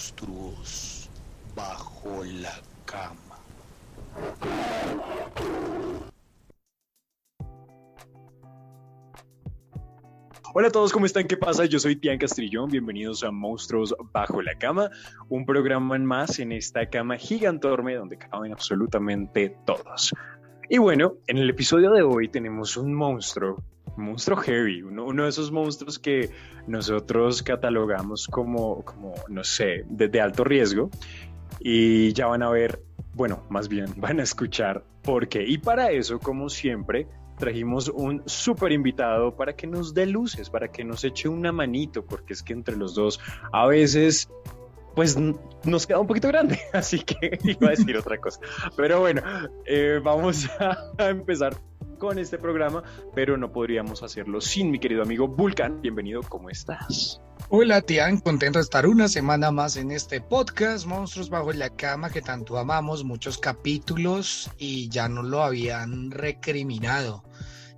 [0.00, 1.10] monstruos
[1.54, 2.54] bajo la
[2.86, 3.36] cama.
[10.54, 11.26] Hola a todos, ¿cómo están?
[11.26, 11.66] ¿Qué pasa?
[11.66, 14.90] Yo soy Tian Castrillón, bienvenidos a Monstruos Bajo la Cama,
[15.28, 20.14] un programa más en esta cama gigantorme donde caben absolutamente todos.
[20.70, 23.62] Y bueno, en el episodio de hoy tenemos un monstruo,
[23.96, 26.30] monstruo heavy, uno, de esos monstruos que
[26.66, 30.90] nosotros catalogamos como, como no sé, de alto riesgo.
[31.58, 32.82] Y ya van a ver,
[33.14, 35.44] bueno, más bien van a escuchar por qué.
[35.46, 37.06] Y para eso, como siempre,
[37.38, 42.04] trajimos un súper invitado para que nos dé luces, para que nos eche una manito,
[42.04, 43.18] porque es que entre los dos
[43.52, 44.28] a veces
[44.94, 45.16] pues
[45.64, 48.40] nos queda un poquito grande, así que iba a decir otra cosa.
[48.76, 49.22] Pero bueno,
[49.64, 51.56] eh, vamos a, empezar
[52.00, 52.82] con este programa,
[53.14, 55.80] pero no podríamos hacerlo sin mi querido amigo Vulcan.
[55.80, 57.20] Bienvenido, ¿cómo estás?
[57.50, 62.10] Hola Tian, contento de estar una semana más en este podcast, Monstruos bajo la cama,
[62.10, 67.22] que tanto amamos, muchos capítulos y ya nos lo habían recriminado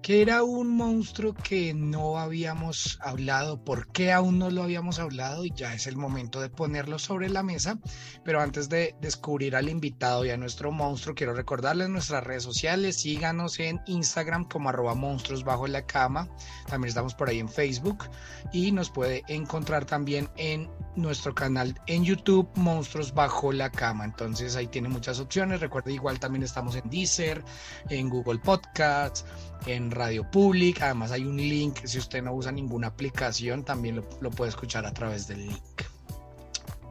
[0.02, 5.44] que era un monstruo que no habíamos hablado, por qué aún no lo habíamos hablado
[5.44, 7.78] y ya es el momento de ponerlo sobre la mesa.
[8.24, 12.96] Pero antes de descubrir al invitado y a nuestro monstruo, quiero recordarles nuestras redes sociales,
[12.96, 16.28] síganos en Instagram como arroba monstruos bajo la cama,
[16.66, 18.10] también estamos por ahí en Facebook
[18.52, 24.04] y nos puede encontrar también en nuestro canal en YouTube Monstruos bajo la cama.
[24.04, 25.60] Entonces ahí tiene muchas opciones.
[25.60, 27.44] Recuerda igual también estamos en Deezer,
[27.88, 29.24] en Google Podcasts
[29.66, 30.82] en Radio Public.
[30.82, 34.92] Además hay un link, si usted no usa ninguna aplicación, también lo, puede escuchar a
[34.92, 35.82] través del link.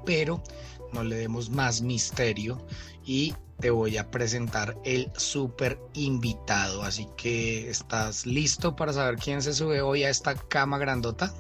[0.06, 0.42] Pero
[0.94, 2.58] no le demos más misterio
[3.06, 6.82] y te voy a presentar el super invitado.
[6.84, 11.32] Así que, ¿estás listo para saber quién se sube hoy a esta cama grandota?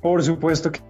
[0.00, 0.80] Por supuesto que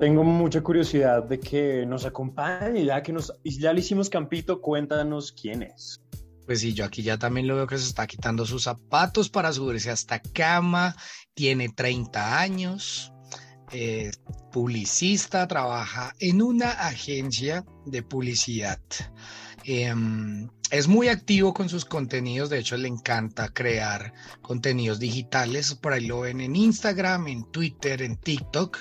[0.00, 5.32] tengo mucha curiosidad de que nos acompañe, ya que nos, ya le hicimos campito, cuéntanos
[5.32, 6.02] quién es.
[6.48, 9.52] Pues sí, yo aquí ya también lo veo que se está quitando sus zapatos para
[9.52, 10.96] subirse a esta cama.
[11.34, 13.12] Tiene 30 años,
[13.70, 14.18] es
[14.50, 18.80] publicista, trabaja en una agencia de publicidad.
[19.62, 24.12] Em, es muy activo con sus contenidos, de hecho le encanta crear
[24.42, 28.76] contenidos digitales, por ahí lo ven en Instagram, en Twitter, en TikTok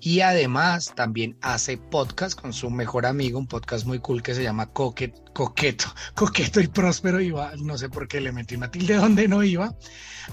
[0.00, 4.42] y además también hace podcast con su mejor amigo, un podcast muy cool que se
[4.42, 5.22] llama Coqueto,
[6.14, 9.76] Coqueto y Próspero iba, no sé por qué le metí una tilde donde no iba,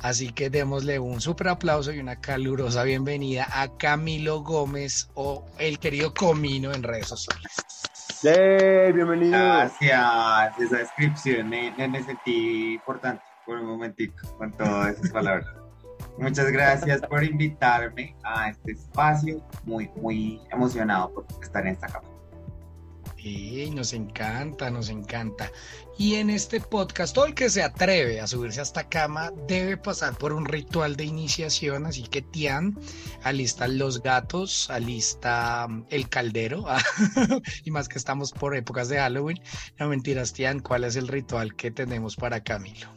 [0.01, 5.77] así que démosle un súper aplauso y una calurosa bienvenida a Camilo Gómez o el
[5.77, 7.51] querido Comino en redes sociales.
[8.27, 8.91] ¡Hey!
[8.91, 9.37] Bienvenido.
[9.37, 10.59] Gracias.
[10.59, 15.45] Esa descripción me, me sentí importante por un momentito con todas esas palabras.
[16.17, 19.45] Muchas gracias por invitarme a este espacio.
[19.63, 21.87] Muy, muy emocionado por estar en esta
[23.25, 25.51] cama nos encanta, nos encanta.
[25.97, 29.77] Y en este podcast, todo el que se atreve a subirse a esta cama debe
[29.77, 31.85] pasar por un ritual de iniciación.
[31.85, 32.77] Así que, Tian,
[33.23, 36.65] alistan los gatos, alista mm, el caldero.
[37.63, 39.39] y más que estamos por épocas de Halloween.
[39.79, 42.87] No mentiras, Tian, ¿cuál es el ritual que tenemos para Camilo?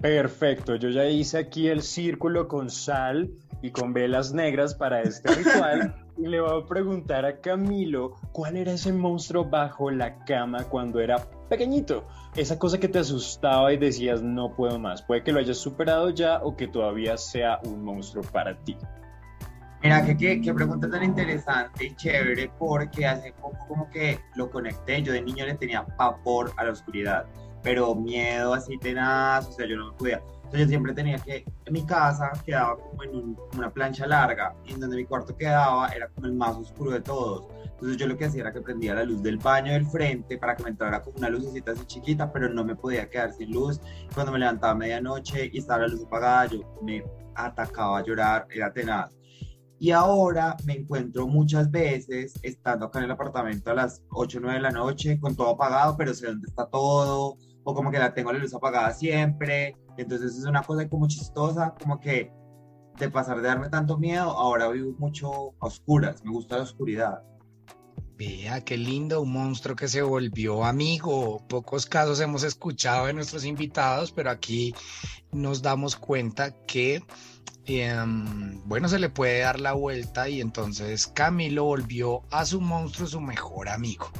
[0.00, 5.34] Perfecto, yo ya hice aquí el círculo con sal y con velas negras para este
[5.34, 5.94] ritual.
[6.28, 11.18] le voy a preguntar a Camilo cuál era ese monstruo bajo la cama cuando era
[11.48, 12.06] pequeñito.
[12.36, 15.02] Esa cosa que te asustaba y decías no puedo más.
[15.02, 18.76] Puede que lo hayas superado ya o que todavía sea un monstruo para ti.
[19.82, 25.02] Mira, qué, qué, pregunta tan interesante y chévere porque hace poco como que lo conecté.
[25.02, 27.24] Yo de niño le tenía pavor a la oscuridad,
[27.62, 31.44] pero miedo así tenaz, o sea, yo no me podía entonces yo siempre tenía que,
[31.64, 35.88] en mi casa quedaba como en una plancha larga y en donde mi cuarto quedaba
[35.90, 37.46] era como el más oscuro de todos.
[37.62, 40.56] Entonces yo lo que hacía era que prendía la luz del baño del frente para
[40.56, 43.80] que me entrara como una lucecita así chiquita, pero no me podía quedar sin luz.
[44.12, 47.04] Cuando me levantaba a medianoche y estaba la luz apagada, yo me
[47.36, 49.16] atacaba a llorar, era tenaz.
[49.78, 54.40] Y ahora me encuentro muchas veces estando acá en el apartamento a las 8 o
[54.40, 57.98] 9 de la noche con todo apagado, pero sé dónde está todo, o como que
[57.98, 59.76] la tengo la luz apagada siempre.
[59.96, 62.32] Entonces es una cosa como chistosa, como que
[62.98, 67.22] de pasar de darme tanto miedo, ahora vivo mucho a oscuras, me gusta la oscuridad.
[68.16, 71.42] Vea, qué lindo, un monstruo que se volvió amigo.
[71.48, 74.74] Pocos casos hemos escuchado de nuestros invitados, pero aquí
[75.32, 77.02] nos damos cuenta que,
[77.64, 83.08] em, bueno, se le puede dar la vuelta y entonces Camilo volvió a su monstruo
[83.08, 84.10] su mejor amigo.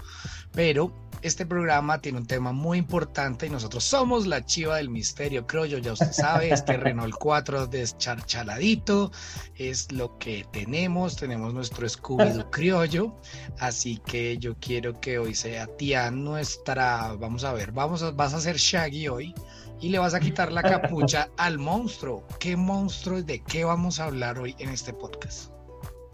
[0.52, 5.46] Pero este programa tiene un tema muy importante y nosotros somos la chiva del misterio,
[5.46, 9.12] creo yo, ya usted sabe, este Renault 4 descharchaladito
[9.56, 13.14] es lo que tenemos, tenemos nuestro Scooby-Doo criollo,
[13.58, 18.34] así que yo quiero que hoy sea tía nuestra, vamos a ver, vamos a, vas
[18.34, 19.34] a ser Shaggy hoy
[19.81, 22.26] y le vas a quitar la capucha al monstruo.
[22.38, 25.60] ¿Qué monstruo de qué vamos a hablar hoy en este podcast?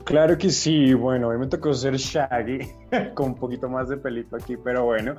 [0.06, 2.60] Claro que sí, bueno, hoy me tocó ser Shaggy,
[3.14, 5.16] con un poquito más de pelito aquí, pero bueno.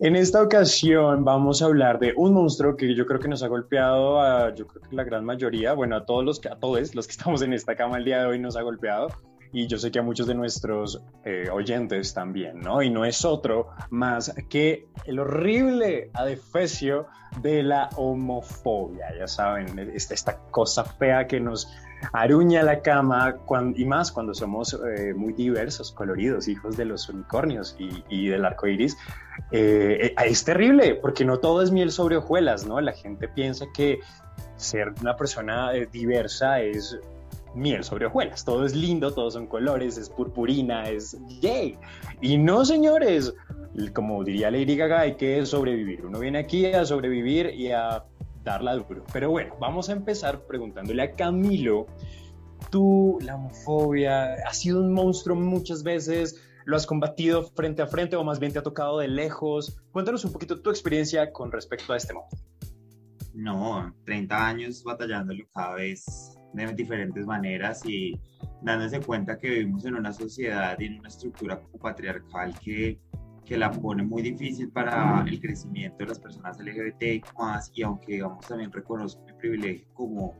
[0.00, 3.48] En esta ocasión vamos a hablar de un monstruo que yo creo que nos ha
[3.48, 6.94] golpeado a, yo creo que la gran mayoría, bueno, a todos los que, a todos
[6.94, 9.08] los que estamos en esta cama el día de hoy nos ha golpeado
[9.52, 12.80] y yo sé que a muchos de nuestros eh, oyentes también, ¿no?
[12.80, 17.06] Y no es otro más que el horrible adefesio
[17.42, 21.70] de la homofobia, ya saben, esta, esta cosa fea que nos
[22.12, 23.36] aruña la cama
[23.74, 28.66] y más cuando somos eh, muy diversos, coloridos, hijos de los unicornios y, del arco
[28.66, 28.96] iris.
[29.52, 32.80] Eh, es terrible porque no todo es miel sobre hojuelas, ¿no?
[32.80, 34.00] La gente piensa que
[34.56, 36.98] ser una persona diversa es
[37.56, 38.44] miel sobre hojuelas.
[38.44, 41.76] Todo es lindo, todos son colores, es purpurina, es yay.
[42.20, 43.34] Y no, señores,
[43.92, 46.06] como diría Lady Gaga, hay que sobrevivir.
[46.06, 48.04] Uno viene aquí a sobrevivir y a
[48.46, 49.04] darla duro.
[49.12, 51.86] Pero bueno, vamos a empezar preguntándole a Camilo.
[52.70, 58.16] Tú, la homofobia, has sido un monstruo muchas veces, lo has combatido frente a frente
[58.16, 59.78] o más bien te ha tocado de lejos.
[59.92, 62.42] Cuéntanos un poquito tu experiencia con respecto a este monstruo.
[63.34, 68.18] No, 30 años batallándolo cada vez de diferentes maneras y
[68.62, 72.98] dándose cuenta que vivimos en una sociedad y en una estructura patriarcal que,
[73.46, 77.82] que la pone muy difícil para el crecimiento de las personas LGBT y más, y
[77.82, 80.34] aunque digamos también reconozco mi privilegio como,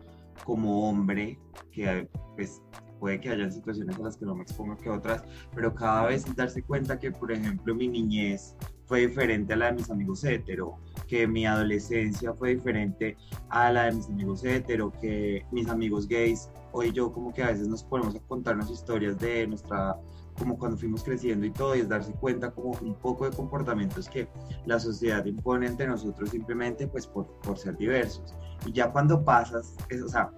[0.45, 1.39] como hombre,
[1.71, 2.61] que pues
[2.99, 5.23] puede que haya situaciones a las que no me expongo que otras,
[5.55, 8.57] pero cada vez darse cuenta que, por ejemplo, mi niñez
[8.87, 13.17] fue diferente a la de mis amigos hetero, que mi adolescencia fue diferente
[13.51, 17.49] a la de mis amigos hetero, que mis amigos gays, hoy yo como que a
[17.49, 19.97] veces nos ponemos a contarnos historias de nuestra
[20.39, 24.09] como cuando fuimos creciendo y todo, y es darse cuenta como un poco de comportamientos
[24.09, 24.29] que
[24.67, 28.35] la sociedad impone entre nosotros simplemente pues por, por ser diversos.
[28.65, 30.31] Y ya cuando pasas, es, o sea,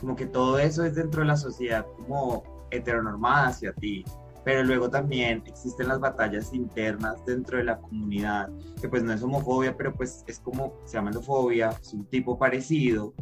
[0.00, 4.04] como que todo eso es dentro de la sociedad como heteronormada hacia ti,
[4.44, 9.22] pero luego también existen las batallas internas dentro de la comunidad, que pues no es
[9.22, 13.14] homofobia, pero pues es como, se llama homofobia, es un tipo parecido,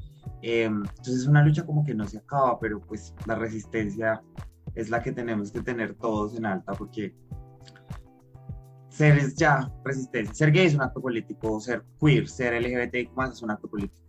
[0.42, 4.20] em, entonces es una lucha como que no se acaba, pero pues la resistencia
[4.74, 7.14] es la que tenemos que tener todos en alta, porque
[8.88, 13.32] ser es ya resistencia, ser gay es un acto político, ser queer, ser LGBT más
[13.32, 14.02] es un acto político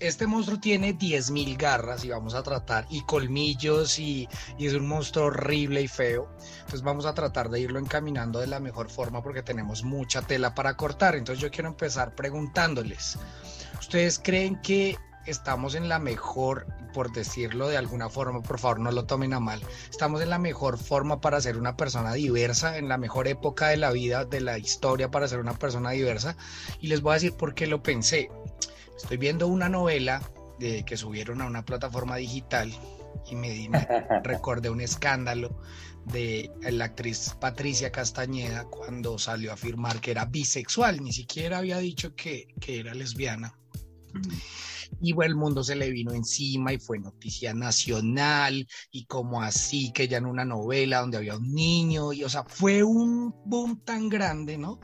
[0.00, 4.86] este monstruo tiene 10.000 garras y vamos a tratar, y colmillos, y, y, es un
[4.86, 6.28] monstruo horrible y feo.
[6.60, 10.54] Entonces vamos a tratar de irlo encaminando de la mejor forma porque tenemos mucha tela
[10.54, 11.16] para cortar.
[11.16, 13.18] Entonces yo quiero empezar preguntándoles,
[13.78, 14.96] ¿ustedes creen que
[15.30, 19.40] estamos en la mejor, por decirlo de alguna forma, por favor no lo tomen a
[19.40, 19.60] mal,
[19.90, 23.76] estamos en la mejor forma para ser una persona diversa, en la mejor época de
[23.76, 26.36] la vida, de la historia para ser una persona diversa?
[26.80, 28.30] Y les voy a decir por qué lo pensé.
[28.96, 30.22] Estoy viendo una novela
[30.58, 32.72] de, que subieron a una plataforma digital
[33.30, 33.70] y me,
[34.24, 35.60] recordé un escándalo
[36.06, 41.78] de la actriz Patricia Castañeda cuando salió a afirmar que era bisexual, ni siquiera había
[41.78, 43.54] dicho que, que era lesbiana.
[45.00, 50.08] Y el mundo se le vino encima y fue noticia nacional y como así que
[50.08, 54.08] ya en una novela donde había un niño y o sea, fue un boom tan
[54.08, 54.80] grande, ¿no?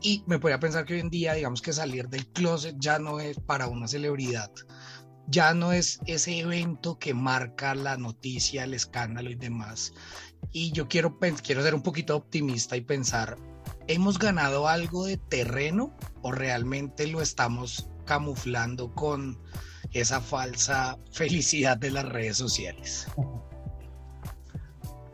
[0.00, 3.20] Y me podía pensar que hoy en día, digamos que salir del closet ya no
[3.20, 4.50] es para una celebridad,
[5.26, 9.92] ya no es ese evento que marca la noticia, el escándalo y demás.
[10.52, 13.36] Y yo quiero, quiero ser un poquito optimista y pensar,
[13.86, 19.38] ¿hemos ganado algo de terreno o realmente lo estamos camuflando con
[19.92, 23.06] esa falsa felicidad de las redes sociales?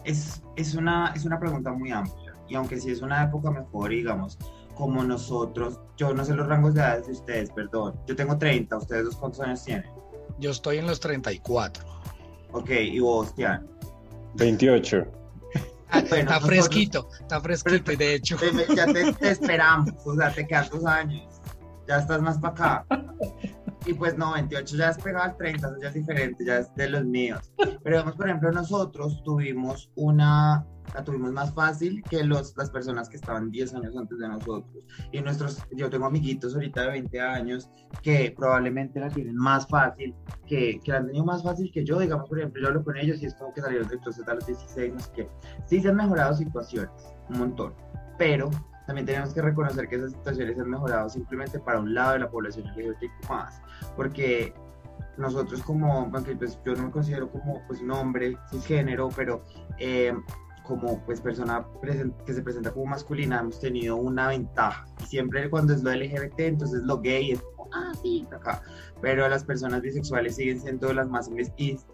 [0.05, 3.91] Es, es, una, es una pregunta muy amplia y aunque sí es una época mejor,
[3.91, 4.39] digamos,
[4.75, 8.77] como nosotros, yo no sé los rangos de edad de ustedes, perdón, yo tengo 30,
[8.77, 9.91] ¿ustedes dos cuántos años tienen?
[10.39, 11.85] Yo estoy en los 34.
[12.53, 13.67] Ok, ¿y vos, Tian?
[14.35, 15.07] 28.
[15.91, 18.37] Ah, está fresquito, está fresquito, y de hecho.
[18.75, 21.34] Ya te, esperamos, o sea, te quedan dos años,
[21.89, 22.87] ya estás más para acá.
[23.87, 26.89] Y pues no, 28 ya es pegado al 30, ya es diferente, ya es de
[26.89, 27.53] los míos.
[27.83, 33.11] Pero vemos, por ejemplo, nosotros tuvimos una, la tuvimos más fácil que los, las personas
[33.11, 34.85] que estaban 10 años antes de nosotros.
[35.13, 37.69] Y nuestros, yo tengo amiguitos ahorita de 20 años
[38.03, 40.15] que probablemente la tienen más fácil,
[40.47, 41.99] que, que la han tenido más fácil que yo.
[41.99, 44.35] Digamos, por ejemplo, yo hablo con ellos y es como que salieron de closet a
[44.35, 45.29] los 16, no sé qué.
[45.67, 46.91] Sí se han mejorado situaciones,
[47.29, 47.75] un montón
[48.19, 48.51] pero
[48.87, 52.31] también tenemos que reconocer que esas situaciones han mejorado simplemente para un lado de la
[52.31, 53.61] población LGBT más,
[53.97, 54.55] porque
[55.17, 59.45] nosotros como, pues yo no me considero como pues, un hombre cisgénero, pero
[59.79, 60.13] eh,
[60.65, 61.65] como pues persona
[62.27, 64.87] que se presenta como masculina hemos tenido una ventaja.
[65.07, 68.63] Siempre cuando es lo LGBT, entonces lo gay es como, ah, sí, acá.
[69.01, 71.31] Pero las personas bisexuales siguen siendo las más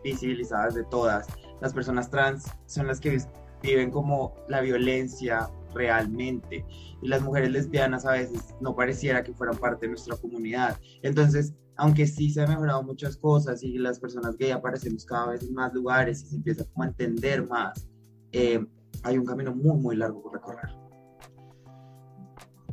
[0.05, 1.27] visibilizadas de todas.
[1.61, 3.21] Las personas trans son las que
[3.63, 6.65] viven como la violencia realmente.
[7.03, 10.79] Y las mujeres lesbianas a veces no pareciera que fueran parte de nuestra comunidad.
[11.03, 15.43] Entonces, aunque sí se han mejorado muchas cosas y las personas gay aparecemos cada vez
[15.43, 17.89] en más lugares y se empieza como a entender más,
[18.33, 18.65] eh,
[19.03, 20.71] hay un camino muy, muy largo por recorrer.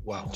[0.04, 0.32] Wow.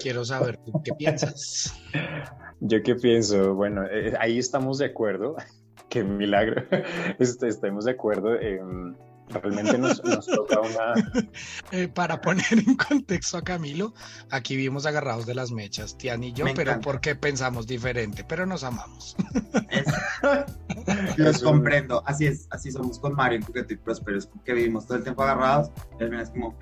[0.00, 1.74] quiero saber, qué piensas?
[2.60, 5.36] Yo qué pienso, bueno, eh, ahí estamos de acuerdo,
[5.88, 6.64] qué milagro,
[7.18, 8.38] estamos de acuerdo.
[8.40, 8.96] en
[9.40, 10.94] realmente nos, toca una...
[11.70, 13.94] Eh, para poner en contexto a Camilo,
[14.30, 18.62] aquí vimos agarrados de las mechas, Tian y yo, pero porque pensamos diferente, pero nos
[18.64, 19.16] amamos.
[21.16, 24.86] Los comprendo, así es, así somos con Mario en Coqueto y Próspero, es que vivimos
[24.86, 26.58] todo el tiempo agarrados, y al es como...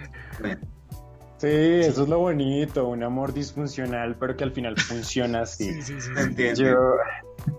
[1.41, 5.73] Sí, eso es lo bonito, un amor disfuncional, pero que al final funciona así.
[5.81, 6.77] Sí, sí, sí, yo,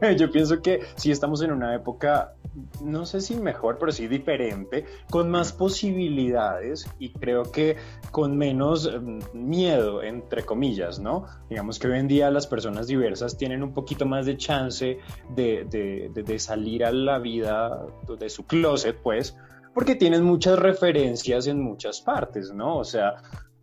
[0.18, 2.36] yo pienso que sí estamos en una época,
[2.84, 7.78] no sé si mejor, pero sí diferente, con más posibilidades y creo que
[8.12, 11.26] con menos mm, miedo, entre comillas, ¿no?
[11.50, 15.00] Digamos que hoy en día las personas diversas tienen un poquito más de chance
[15.36, 17.84] de, de, de salir a la vida
[18.20, 19.36] de su closet, pues,
[19.74, 22.78] porque tienen muchas referencias en muchas partes, ¿no?
[22.78, 23.16] O sea,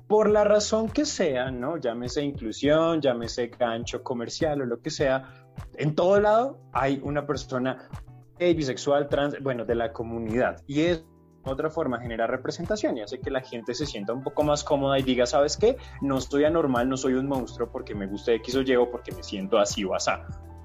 [0.09, 1.77] por la razón que sea, ¿no?
[1.77, 5.47] Llámese inclusión, llámese gancho comercial o lo que sea,
[5.77, 7.88] en todo lado hay una persona
[8.38, 10.62] bisexual, trans, bueno, de la comunidad.
[10.67, 11.05] Y es
[11.45, 14.99] otra forma genera representación y hace que la gente se sienta un poco más cómoda
[14.99, 15.77] y diga, ¿sabes qué?
[16.00, 19.12] No estoy anormal, no soy un monstruo porque me gusta X o Y o porque
[19.12, 20.11] me siento así o así.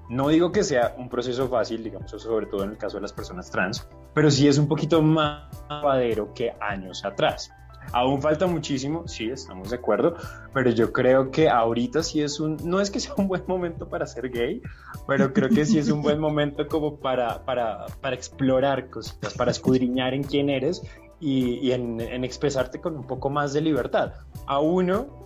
[0.08, 3.12] No digo que sea un proceso fácil, digamos, sobre todo en el caso de las
[3.12, 7.50] personas trans, pero sí es un poquito más padero que años atrás.
[7.92, 10.16] Aún falta muchísimo, sí, estamos de acuerdo,
[10.52, 13.88] pero yo creo que ahorita sí es un, no es que sea un buen momento
[13.88, 14.60] para ser gay,
[15.06, 19.50] pero creo que sí es un buen momento como para, para, para explorar cositas, para
[19.50, 20.82] escudriñar en quién eres
[21.20, 24.14] y, en, en, expresarte con un poco más de libertad.
[24.46, 25.24] A uno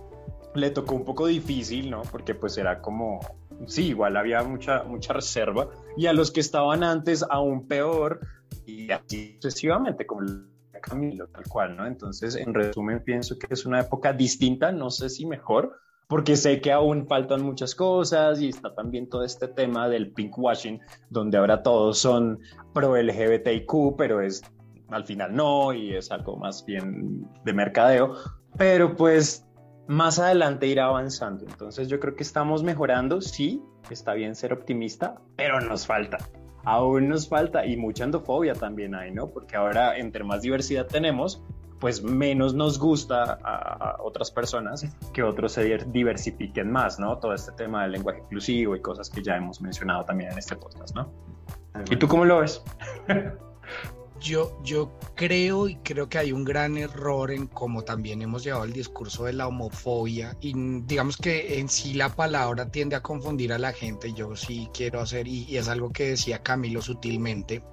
[0.55, 2.03] le tocó un poco difícil, ¿no?
[2.03, 3.19] Porque pues era como,
[3.67, 8.21] sí, igual había mucha, mucha reserva, y a los que estaban antes aún peor,
[8.65, 10.21] y así sucesivamente, como
[10.79, 11.85] Camilo, tal cual, ¿no?
[11.85, 16.59] Entonces, en resumen, pienso que es una época distinta, no sé si mejor, porque sé
[16.59, 21.61] que aún faltan muchas cosas y está también todo este tema del pinkwashing, donde ahora
[21.61, 22.39] todos son
[22.73, 24.41] pro LGBTIQ, pero es
[24.89, 28.15] al final no y es algo más bien de mercadeo,
[28.57, 29.45] pero pues
[29.87, 31.45] más adelante irá avanzando.
[31.45, 36.17] Entonces yo creo que estamos mejorando, sí, está bien ser optimista, pero nos falta
[36.69, 39.27] aún nos falta y mucha endofobia también hay, ¿no?
[39.27, 41.43] Porque ahora entre más diversidad tenemos,
[41.79, 47.17] pues menos nos gusta a, otras personas que otros se diversifiquen más, ¿no?
[47.17, 50.55] Todo este tema del lenguaje inclusivo y cosas que ya hemos mencionado también en este
[50.55, 51.11] podcast, ¿no?
[51.89, 52.63] ¿Y tú cómo lo ves?
[54.21, 58.65] Yo, yo creo y creo que hay un gran error en cómo también hemos llevado
[58.65, 63.53] el discurso de la homofobia y digamos que en sí la palabra tiende a confundir
[63.53, 64.11] a la gente.
[64.13, 67.63] Yo sí quiero hacer, y, es algo que decía Camilo sutilmente,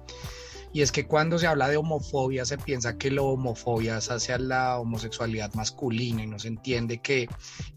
[0.71, 4.37] y es que cuando se habla de homofobia se piensa que la homofobia es hacia
[4.37, 7.27] la homosexualidad masculina y no se entiende que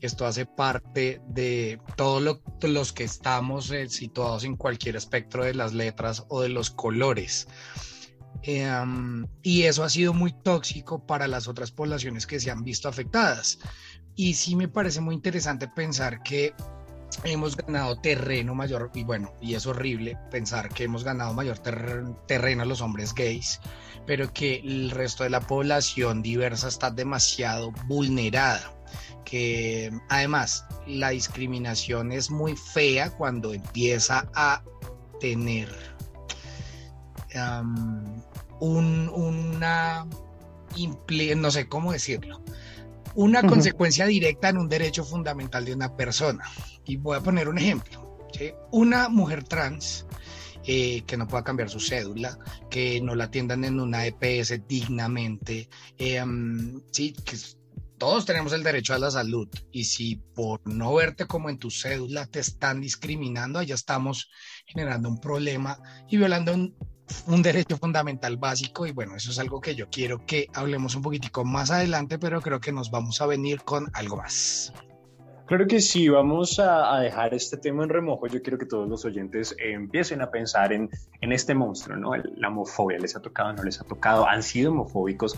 [0.00, 5.72] esto hace parte de todos los que estamos eh, situados en cualquier espectro de las
[5.72, 7.48] letras o de los colores.
[8.42, 12.88] Em, y eso ha sido muy tóxico para las otras poblaciones que se han visto
[12.88, 13.58] afectadas.
[14.16, 16.54] Y sí me parece muy interesante pensar que
[17.24, 22.62] hemos ganado terreno mayor, y bueno, y es horrible pensar que hemos ganado mayor terreno
[22.62, 23.60] a los hombres gays,
[24.06, 28.72] pero que el resto de la población diversa está demasiado vulnerada
[29.24, 34.62] que además la discriminación es muy fea cuando empieza a
[35.20, 35.68] tener
[38.60, 40.06] una,
[41.36, 42.42] no sé cómo decirlo,
[43.14, 46.44] una consecuencia directa en un derecho fundamental de una persona.
[46.84, 48.18] Y voy a poner un ejemplo.
[48.70, 50.06] Una mujer trans
[50.64, 52.38] eh, que no pueda cambiar su cédula,
[52.70, 55.68] que no la atiendan en una EPS dignamente,
[55.98, 56.22] eh,
[56.90, 57.36] sí, que
[58.00, 61.70] todos tenemos el derecho a la salud y si por no verte como en tu
[61.70, 64.30] cédula te están discriminando, allá estamos
[64.64, 66.74] generando un problema y violando un
[67.26, 71.02] un derecho fundamental básico y bueno, eso es algo que yo quiero que hablemos un
[71.02, 74.72] poquitico más adelante, pero creo que nos vamos a venir con algo más.
[75.50, 78.28] Claro que sí, vamos a, a, dejar este tema en remojo.
[78.28, 80.88] Yo quiero que todos los oyentes empiecen a pensar en,
[81.20, 82.12] en este monstruo, ¿no?
[82.36, 84.28] La homofobia, ¿les ha tocado, no les ha tocado?
[84.28, 85.36] ¿Han sido homofóbicos?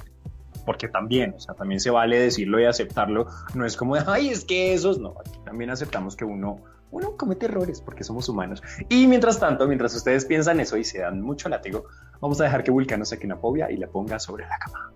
[0.67, 3.26] Porque también, o sea, también se vale decirlo y aceptarlo.
[3.55, 6.61] No es como ay, es que esos, no, aquí también aceptamos que uno,
[6.93, 8.63] uno comete errores porque somos humanos.
[8.89, 11.87] Y mientras tanto, mientras ustedes piensan eso y se dan mucho látigo,
[12.21, 14.93] vamos a dejar que Vulcano saque una fobia y la ponga sobre la cama.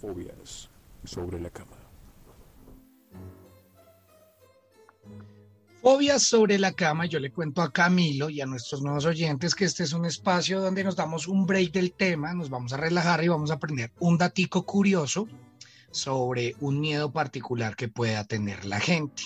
[0.00, 0.70] Fobias
[1.04, 1.83] sobre la cama.
[6.04, 9.84] Sobre la cama, yo le cuento a Camilo y a nuestros nuevos oyentes que este
[9.84, 13.28] es un espacio donde nos damos un break del tema, nos vamos a relajar y
[13.28, 15.26] vamos a aprender un datico curioso
[15.90, 19.22] sobre un miedo particular que pueda tener la gente.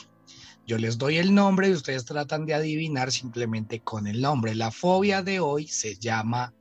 [0.67, 4.55] Yo les doy el nombre y ustedes tratan de adivinar simplemente con el nombre.
[4.55, 6.55] La fobia de hoy se llama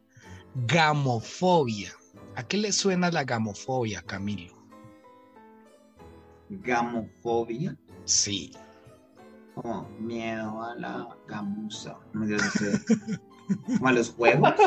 [0.55, 1.93] gamofobia.
[2.35, 4.53] ¿A qué le suena la gamofobia, Camilo?
[6.49, 7.77] ¿Gamofobia?
[8.03, 8.51] Sí.
[9.61, 11.07] Como miedo a la
[12.53, 12.79] sé.
[13.65, 14.53] Como a los juegos.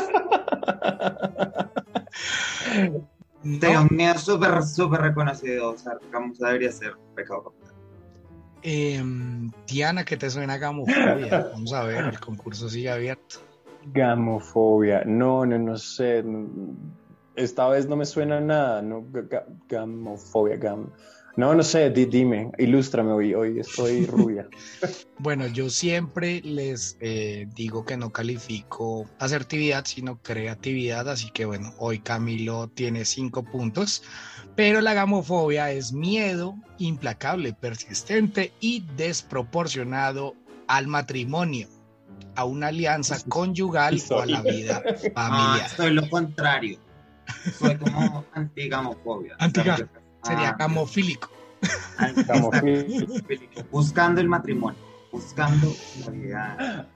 [3.59, 5.71] Tengo un miedo súper, súper reconocido.
[5.71, 7.75] O sea, gamuza debería ser pecado capital.
[8.63, 9.01] Eh,
[9.65, 11.49] Tiana, ¿qué te suena gamofobia?
[11.53, 13.37] Vamos a ver, el concurso sigue abierto.
[13.93, 15.03] Gamofobia.
[15.05, 16.23] No, no, no sé.
[17.35, 18.81] Esta vez no me suena nada.
[18.81, 19.05] No,
[19.69, 20.91] gamofobia, gam.
[21.37, 24.47] No, no sé, di, dime, ilústrame hoy, hoy estoy rubia.
[25.17, 31.73] bueno, yo siempre les eh, digo que no califico asertividad, sino creatividad, así que bueno,
[31.77, 34.03] hoy Camilo tiene cinco puntos,
[34.55, 40.35] pero la gamofobia es miedo implacable, persistente y desproporcionado
[40.67, 41.69] al matrimonio,
[42.35, 44.83] a una alianza conyugal o a la vida
[45.15, 45.15] familiar.
[45.15, 46.77] Ah, soy lo contrario,
[47.57, 49.35] soy como antigamofobia.
[49.39, 49.77] Antiga
[50.23, 51.29] sería gamofílico.
[52.27, 53.63] gamofílico.
[53.71, 54.79] Buscando el matrimonio,
[55.11, 55.73] buscando
[56.05, 56.87] la vida.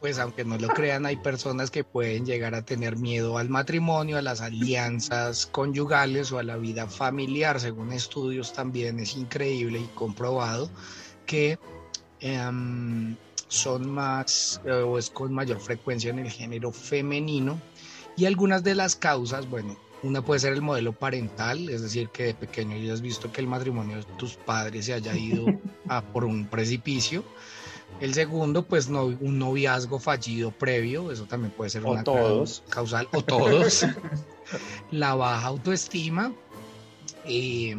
[0.00, 4.16] Pues aunque no lo crean, hay personas que pueden llegar a tener miedo al matrimonio,
[4.16, 7.60] a las alianzas conyugales o a la vida familiar.
[7.60, 10.70] Según estudios también es increíble y comprobado
[11.26, 11.58] que
[12.22, 13.14] um,
[13.48, 17.60] son más eh, o es con mayor frecuencia en el género femenino.
[18.16, 22.24] Y algunas de las causas, bueno, una puede ser el modelo parental, es decir, que
[22.24, 25.46] de pequeño ya has visto que el matrimonio de tus padres se haya ido
[25.88, 27.24] a por un precipicio.
[28.00, 32.62] El segundo, pues no, un noviazgo fallido previo, eso también puede ser o una todos.
[32.70, 33.86] causal, o todos.
[34.90, 36.32] La baja autoestima.
[37.26, 37.76] Eh,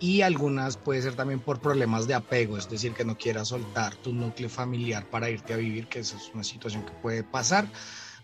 [0.00, 3.96] y algunas puede ser también por problemas de apego, es decir, que no quieras soltar
[3.96, 7.68] tu núcleo familiar para irte a vivir, que esa es una situación que puede pasar.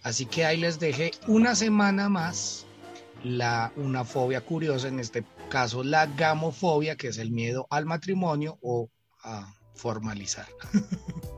[0.04, 2.66] Así que ahí les dejé una semana más
[3.24, 8.58] la, una fobia curiosa, en este caso la gamofobia, que es el miedo al matrimonio
[8.62, 8.88] o
[9.22, 10.46] a formalizar.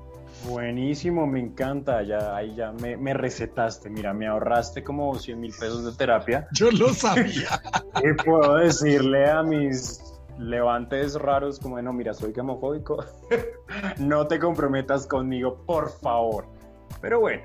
[0.48, 5.50] Buenísimo, me encanta, ya ahí ya me, me, recetaste, mira, me ahorraste como 100 mil
[5.50, 6.46] pesos de terapia.
[6.52, 7.60] Yo lo sabía.
[8.02, 10.00] y puedo decirle a mis
[10.38, 13.04] levantes raros como, no, mira, soy gamofóbico,
[13.98, 16.46] no te comprometas conmigo, por favor.
[17.00, 17.42] Pero bueno.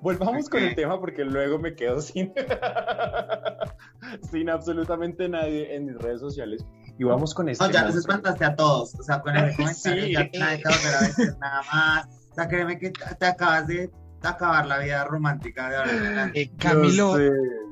[0.00, 2.32] Volvamos con el tema porque luego me quedo sin,
[4.30, 6.64] sin absolutamente nadie en mis redes sociales.
[6.98, 7.64] Y vamos con este.
[7.64, 8.94] No, ya nos espantaste a todos.
[8.94, 10.12] O sea, con el comentario sí.
[10.12, 12.06] ya nadie te va a decir nada más.
[12.30, 13.90] O sea, créeme que te acabas de
[14.22, 16.40] acabar la vida romántica de ahora en adelante.
[16.40, 17.16] Eh, Camilo,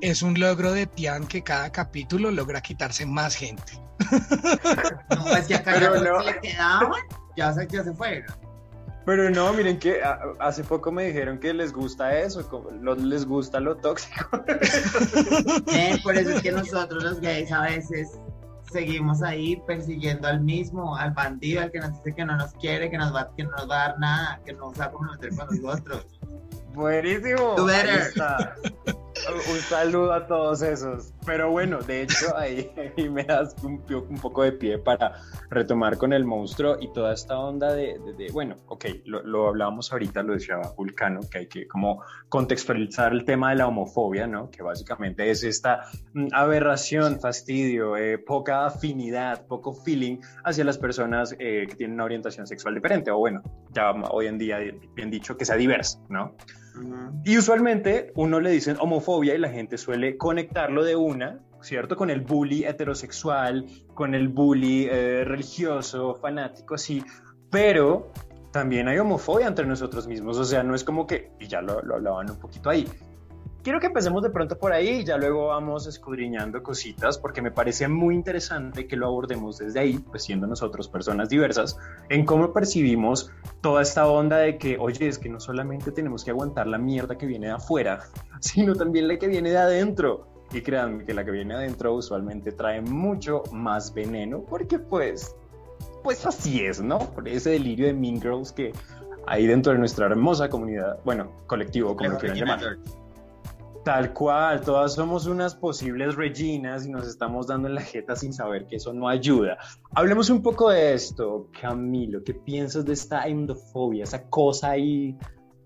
[0.00, 3.72] es un logro de Tian que cada capítulo logra quitarse más gente.
[5.10, 6.22] No, es que acá ya no.
[6.22, 7.02] se le quedaban,
[7.36, 8.24] ya se, ya se fueron.
[9.06, 10.00] Pero no, miren que
[10.38, 14.28] hace poco me dijeron que les gusta eso, les gusta lo tóxico.
[15.72, 18.18] Eh, por eso es que nosotros los gays a veces
[18.70, 22.90] seguimos ahí persiguiendo al mismo, al bandido, al que nos dice que no nos quiere,
[22.90, 24.90] que, nos va, que no nos va a dar nada, que no se va a
[24.90, 26.06] comprometer con nosotros.
[26.74, 27.56] Buenísimo.
[27.64, 28.12] Better.
[29.28, 31.12] Un saludo a todos esos.
[31.26, 35.98] Pero bueno, de hecho, ahí, ahí me das un, un, poco de pie para retomar
[35.98, 39.92] con el monstruo y toda esta onda de, de, de bueno, ok, lo, lo, hablábamos
[39.92, 44.50] ahorita, lo decía Vulcano, que hay que como contextualizar el tema de la homofobia, ¿no?
[44.50, 45.86] Que básicamente es esta
[46.32, 52.46] aberración, fastidio, eh, poca afinidad, poco feeling hacia las personas eh, que tienen una orientación
[52.46, 54.58] sexual diferente, o bueno, ya hoy en día,
[54.94, 56.36] bien dicho, que sea diversa, ¿no?
[57.24, 61.96] Y usualmente uno le dicen homofobia y la gente suele conectarlo de una, ¿cierto?
[61.96, 67.04] Con el bully heterosexual, con el bully eh, religioso, fanático, así.
[67.50, 68.12] Pero
[68.52, 71.82] también hay homofobia entre nosotros mismos, o sea, no es como que, y ya lo,
[71.82, 72.86] lo hablaban un poquito ahí,
[73.62, 77.50] Quiero que empecemos de pronto por ahí y ya luego vamos escudriñando cositas porque me
[77.50, 82.54] parece muy interesante que lo abordemos desde ahí, pues siendo nosotros personas diversas, en cómo
[82.54, 86.78] percibimos toda esta onda de que, oye, es que no solamente tenemos que aguantar la
[86.78, 88.00] mierda que viene de afuera,
[88.40, 90.26] sino también la que viene de adentro.
[90.52, 95.36] Y créanme que la que viene de adentro usualmente trae mucho más veneno porque pues,
[96.02, 96.98] pues así es, ¿no?
[96.98, 98.72] Por ese delirio de Mean Girls que
[99.26, 102.78] hay dentro de nuestra hermosa comunidad, bueno, colectivo, como lo quieran llamar.
[103.84, 108.32] Tal cual, todas somos unas posibles Reginas y nos estamos dando en la jeta sin
[108.32, 109.56] saber que eso no ayuda.
[109.94, 112.22] Hablemos un poco de esto, Camilo.
[112.22, 115.16] ¿Qué piensas de esta endofobia, esa cosa ahí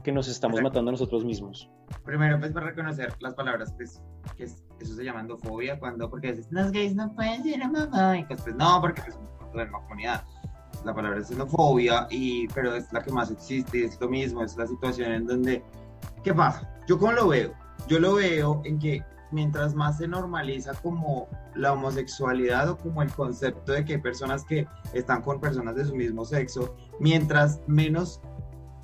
[0.04, 1.68] que nos estamos matando a nosotros mismos?
[2.04, 4.00] Primero, pues, para reconocer las palabras, pues,
[4.36, 8.42] que eso se llama endofobia, cuando, porque dices, los gays no pueden ser y pues,
[8.42, 9.18] pues no, porque pues,
[9.52, 10.22] de la comunidad.
[10.84, 14.56] La palabra es endofobia, y, pero es la que más existe, es lo mismo, es
[14.56, 15.64] la situación en donde,
[16.22, 16.70] ¿qué pasa?
[16.86, 17.54] Yo cómo lo veo,
[17.88, 23.10] yo lo veo en que mientras más se normaliza como la homosexualidad o como el
[23.10, 28.20] concepto de que hay personas que están con personas de su mismo sexo, mientras menos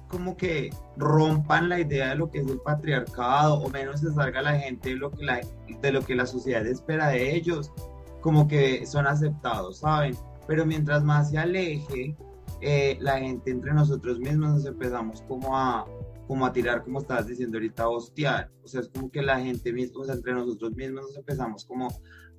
[0.09, 4.43] como que rompan la idea de lo que es el patriarcado o menos se salga
[4.43, 5.41] la gente de lo que la,
[5.81, 7.73] de lo que la sociedad espera de ellos,
[8.21, 10.17] como que son aceptados, ¿saben?
[10.49, 12.17] Pero mientras más se aleje
[12.61, 15.87] eh, la gente entre nosotros mismos, nos empezamos como a,
[16.31, 18.53] como a tirar, como estabas diciendo ahorita, a hostiar.
[18.63, 21.65] O sea, es como que la gente misma, o sea, entre nosotros mismos nos empezamos
[21.65, 21.89] como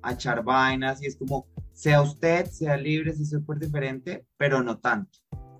[0.00, 4.78] a echar vainas y es como, sea usted, sea libre, soy por diferente, pero no
[4.78, 5.18] tanto.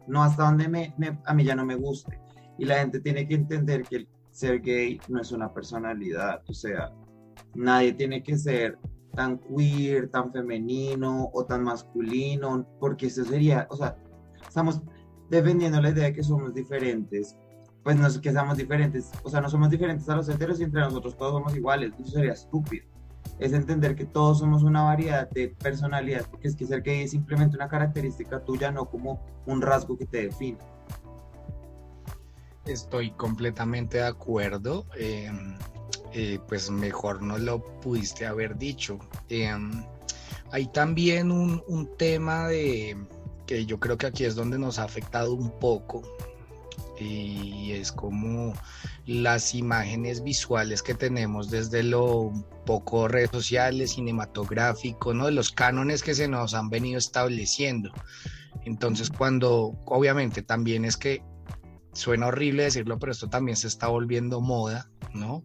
[0.08, 0.94] No hasta donde me,
[1.26, 2.18] a mí ya no me guste.
[2.58, 6.90] Y la gente tiene que entender que ser gay no es una personalidad, o sea,
[7.54, 8.78] nadie tiene que ser
[9.14, 13.94] tan queer, tan femenino o tan masculino, porque eso sería, o sea,
[14.40, 14.80] estamos
[15.28, 17.36] defendiendo la idea de que somos diferentes
[17.82, 20.64] pues no es que seamos diferentes, o sea, no somos diferentes a los heteros y
[20.64, 22.86] entre nosotros todos somos iguales, eso sería estúpido.
[23.38, 27.10] Es entender que todos somos una variedad de personalidades, porque es que ser gay es
[27.10, 30.58] simplemente una característica tuya, no como un rasgo que te define.
[32.66, 34.86] Estoy completamente de acuerdo.
[34.96, 35.56] Em,
[36.12, 38.98] eh, pues mejor no lo pudiste haber dicho.
[39.28, 39.84] Em,
[40.52, 42.96] hay también un, un tema de
[43.46, 46.02] que yo creo que aquí es donde nos ha afectado un poco
[47.02, 48.54] y es como
[49.06, 52.32] las imágenes visuales que tenemos desde lo
[52.64, 55.26] poco redes sociales, cinematográfico, ¿no?
[55.26, 57.92] De los cánones que se nos han venido estableciendo.
[58.64, 61.22] Entonces, cuando, obviamente, también es que
[61.92, 65.44] suena horrible decirlo, pero esto también se está volviendo moda, ¿no?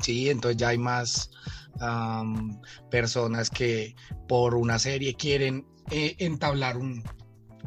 [0.00, 1.30] Sí, entonces ya hay más
[2.90, 3.96] personas que
[4.28, 7.02] por una serie quieren eh, entablar un,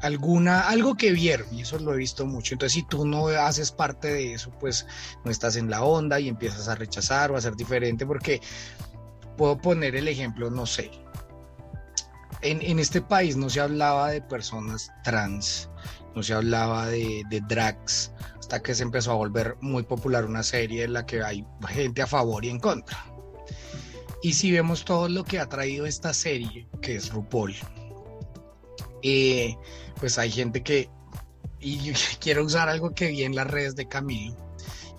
[0.02, 2.54] alguna, algo que vieron, y eso lo he visto mucho.
[2.54, 4.86] Entonces, si tú no haces parte de eso, pues
[5.24, 8.42] no estás en la onda y empiezas a rechazar o a ser diferente, porque
[9.38, 10.92] puedo poner el ejemplo, no sé.
[12.42, 15.70] En, en este país no se hablaba de personas trans,
[16.16, 20.44] no se hablaba de, de drags, hasta que se empezó a volver muy popular una
[20.44, 22.98] serie en la que hay gente a favor y en contra.
[24.22, 27.56] Y si vemos todo lo que ha traído esta serie, que es RuPaul,
[29.02, 29.56] eh,
[30.00, 30.90] pues hay gente que,
[31.60, 34.36] y quiero usar algo que vi en las redes de Camilo,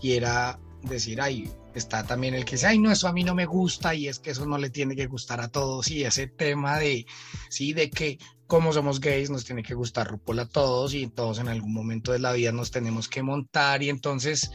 [0.01, 3.35] y era decir, ay, está también el que dice, ay, no, eso a mí no
[3.35, 6.27] me gusta y es que eso no le tiene que gustar a todos y ese
[6.27, 7.07] tema de,
[7.49, 11.39] sí, de que como somos gays nos tiene que gustar RuPaul a todos y todos
[11.39, 14.51] en algún momento de la vida nos tenemos que montar y entonces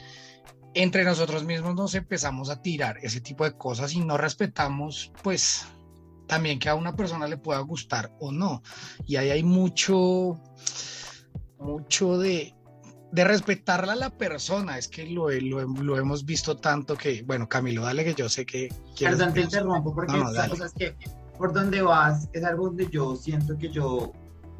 [0.73, 5.65] entre nosotros mismos nos empezamos a tirar ese tipo de cosas y no respetamos pues
[6.31, 8.63] también que a una persona le pueda gustar o no.
[9.05, 10.39] Y ahí hay mucho,
[11.59, 12.55] mucho de,
[13.11, 14.77] de respetarla a la persona.
[14.77, 18.69] Es que lo, lo, hemos visto tanto que, bueno, Camilo, dale que yo sé que...
[18.97, 20.23] Perdón, te interrumpo porque
[20.63, 20.95] es, que
[21.37, 24.13] por donde vas es algo donde yo siento que yo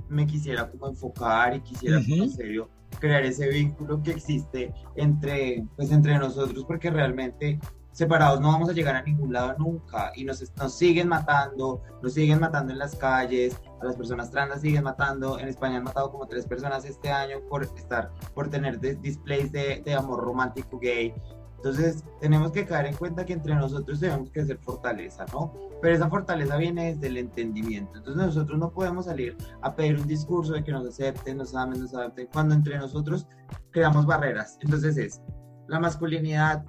[0.10, 5.90] me quisiera como enfocar y quisiera en serio crear ese vínculo que existe entre, pues,
[5.90, 10.44] entre nosotros porque realmente separados no vamos a llegar a ningún lado nunca y nos,
[10.58, 14.84] nos siguen matando, nos siguen matando en las calles, a las personas trans las siguen
[14.84, 19.52] matando, en España han matado como tres personas este año por estar, por tener displays
[19.52, 21.14] de, de amor romántico gay.
[21.58, 25.54] Entonces tenemos que caer en cuenta que entre nosotros tenemos que ser fortaleza, ¿no?
[25.80, 28.00] Pero esa fortaleza viene desde el entendimiento.
[28.00, 31.80] Entonces nosotros no podemos salir a pedir un discurso de que nos acepten, nos amen,
[31.80, 33.28] nos adapten, cuando entre nosotros
[33.70, 34.58] creamos barreras.
[34.62, 35.22] Entonces es,
[35.68, 36.66] la masculinidad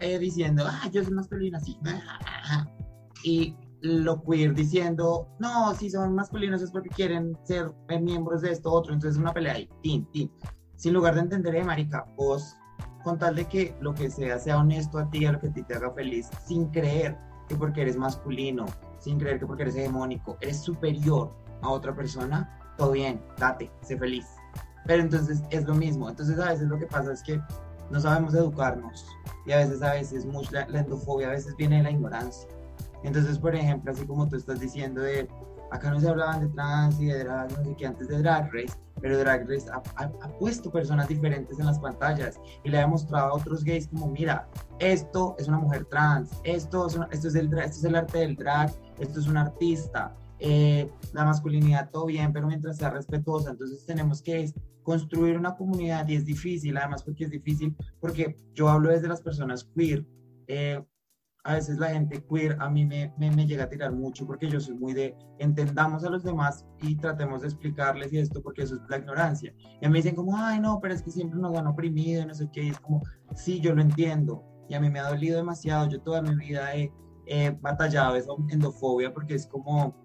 [0.00, 1.78] eh, diciendo, ah, yo soy masculina, sí.
[3.24, 8.70] Y lo queer diciendo, no, si son masculinos es porque quieren ser miembros de esto
[8.70, 10.30] otro, entonces una pelea ahí, tin, tin.
[10.76, 12.56] Sin lugar de entender, eh, marica, vos
[13.02, 15.52] con tal de que lo que sea sea honesto a ti, a lo que a
[15.52, 17.18] ti te haga feliz, sin creer
[17.48, 18.66] que porque eres masculino,
[18.98, 23.98] sin creer que porque eres hegemónico, eres superior a otra persona, todo bien, date, sé
[23.98, 24.26] feliz.
[24.86, 26.08] Pero entonces es lo mismo.
[26.08, 27.40] Entonces a veces lo que pasa es que
[27.92, 29.06] no sabemos educarnos
[29.46, 32.48] y a veces a veces mucha, la endofobia a veces viene de la ignorancia.
[33.04, 35.28] Entonces, por ejemplo, así como tú estás diciendo de
[35.70, 38.52] acá no se hablaban de trans y de drag, no sé qué, antes de Drag
[38.52, 43.30] Race, pero Drag Race ha, puesto personas diferentes en las pantallas y le ha demostrado
[43.30, 47.46] a otros gays como, mira, esto es una mujer trans, esto es, esto es, el,
[47.58, 52.32] esto es el arte del drag, esto es un artista, eh, la masculinidad todo bien,
[52.32, 54.52] pero mientras sea respetuosa, entonces tenemos que
[54.82, 59.22] construir una comunidad y es difícil, además porque es difícil, porque yo hablo desde las
[59.22, 60.06] personas queer,
[60.46, 60.84] eh,
[61.44, 64.48] a veces la gente queer a mí me, me, me, llega a tirar mucho porque
[64.48, 68.62] yo soy muy de entendamos a los demás y tratemos de explicarles y esto porque
[68.62, 69.52] eso es la ignorancia.
[69.80, 72.26] Y a mí dicen como, ay no, pero es que siempre nos han oprimido y
[72.26, 73.02] no sé qué, y es como,
[73.34, 76.74] sí, yo lo entiendo y a mí me ha dolido demasiado, yo toda mi vida
[76.74, 76.92] he,
[77.26, 79.96] he batallado esa endofobia porque es como,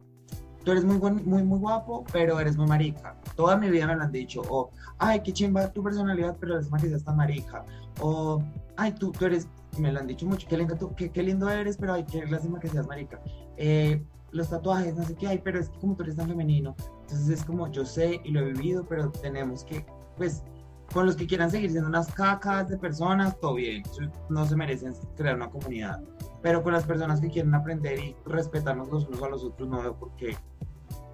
[0.68, 3.16] tú eres muy, muy, muy guapo, pero eres muy marica.
[3.38, 6.70] Toda mi vida me lo han dicho, o, ay, qué chimba tu personalidad, pero eres
[6.70, 7.64] marica, estás marica,
[8.02, 8.44] o,
[8.76, 11.50] ay, tú, tú eres me lo han dicho mucho, qué lindo, tú, qué, qué lindo
[11.50, 13.22] eres, pero hay que lástima que seas marica.
[13.56, 16.76] Eh, los tatuajes, no sé qué hay, pero es como tú eres tan femenino.
[17.04, 19.86] Entonces es como yo sé y lo he vivido, pero tenemos que,
[20.18, 20.44] pues,
[20.92, 23.84] con los que quieran seguir siendo unas cacas de personas, todo bien,
[24.30, 26.04] no se merecen crear una comunidad.
[26.42, 29.82] Pero con las personas que quieren aprender y respetarnos los unos a los otros, no
[29.82, 30.36] veo por qué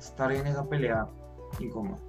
[0.08, 1.08] estar en esa pelea
[1.60, 2.00] incómoda.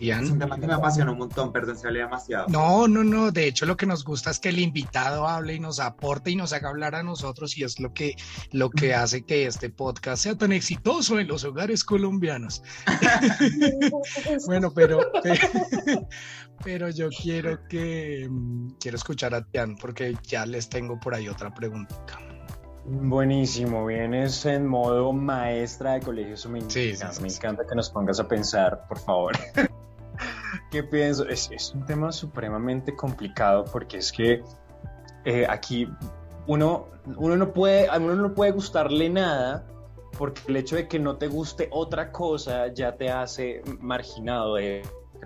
[0.00, 2.46] Es un tema que me apasiona un montón, perdón, se hablé demasiado.
[2.48, 3.32] No, no, no.
[3.32, 6.36] De hecho, lo que nos gusta es que el invitado hable y nos aporte y
[6.36, 8.14] nos haga hablar a nosotros, y es lo que,
[8.52, 12.62] lo que hace que este podcast sea tan exitoso en los hogares colombianos.
[14.46, 15.00] bueno, pero,
[16.64, 21.28] pero, yo quiero que mm, quiero escuchar a Tian porque ya les tengo por ahí
[21.28, 21.96] otra pregunta.
[22.90, 28.18] Buenísimo, vienes en modo maestra de colegio, eso me encanta, me encanta que nos pongas
[28.18, 29.34] a pensar, por favor.
[30.70, 31.28] ¿Qué pienso?
[31.28, 34.42] Es, es, un tema supremamente complicado porque es que
[35.26, 35.86] eh, aquí
[36.46, 36.86] uno,
[37.18, 39.66] uno, no puede, a uno no puede gustarle nada
[40.16, 44.56] porque el hecho de que no te guste otra cosa ya te hace marginado.
[44.56, 44.80] Eh,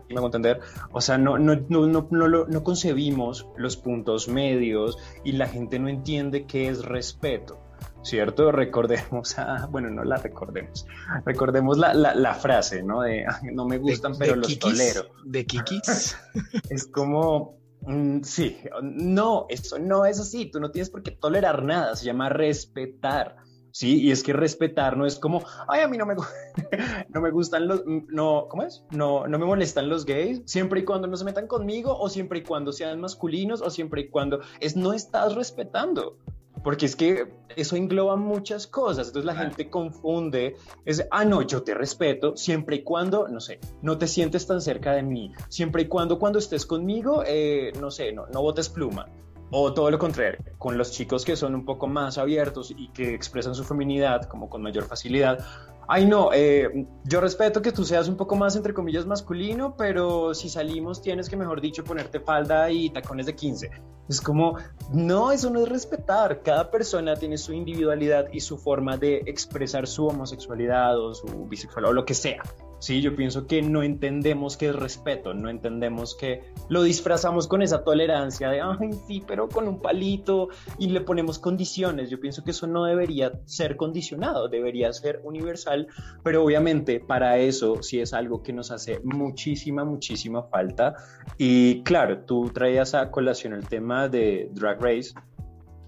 [0.09, 0.61] ¿Me hago entender?
[0.93, 5.79] O sea, no, no, no, no, no, no concebimos los puntos medios y la gente
[5.79, 7.59] no entiende qué es respeto.
[8.03, 8.53] ¿cierto?
[8.53, 9.37] Recordemos,
[9.71, 10.87] bueno, no la recordemos,
[11.25, 13.03] recordemos la, la, frase, ¿no?
[13.03, 15.07] De, no me gustan, pero los tolero.
[15.25, 16.17] De Kikis.
[16.71, 21.63] es como, mm, sí, no, eso no es así, tú no tienes por qué tolerar
[21.63, 23.37] nada, se llama respetar.
[23.73, 26.15] Sí, y es que respetar no es como, ay, a mí no me,
[27.09, 28.85] no me gustan los, no, ¿cómo es?
[28.91, 32.41] No, no me molestan los gays, siempre y cuando no se metan conmigo, o siempre
[32.41, 36.19] y cuando sean masculinos, o siempre y cuando, es no estás respetando
[36.63, 41.63] porque es que eso engloba muchas cosas, entonces la gente confunde, es, ah, no, yo
[41.63, 45.83] te respeto siempre y cuando, no sé, no te sientes tan cerca de mí, siempre
[45.83, 49.09] y cuando cuando estés conmigo, eh, no sé, no, no botes pluma,
[49.53, 53.15] o todo lo contrario, con los chicos que son un poco más abiertos y que
[53.15, 55.45] expresan su feminidad como con mayor facilidad,
[55.89, 60.33] Ay, no, eh, yo respeto que tú seas un poco más, entre comillas, masculino, pero
[60.33, 63.71] si salimos tienes que, mejor dicho, ponerte falda y tacones de 15.
[64.09, 64.57] Es como,
[64.93, 66.43] no, eso no es respetar.
[66.43, 71.91] Cada persona tiene su individualidad y su forma de expresar su homosexualidad o su bisexualidad
[71.91, 72.43] o lo que sea.
[72.83, 77.63] Sí, yo pienso que no entendemos qué es respeto, no entendemos que lo disfrazamos con
[77.63, 80.49] esa tolerancia de, ay, sí, pero con un palito
[80.81, 82.11] y le ponemos condiciones.
[82.11, 85.87] Yo pienso que eso no debería ser condicionado, debería ser universal,
[86.25, 90.97] pero obviamente para eso sí es algo que nos hace muchísima, muchísima falta.
[91.39, 95.15] Y claro, tú traías a colación el tema de Drag Race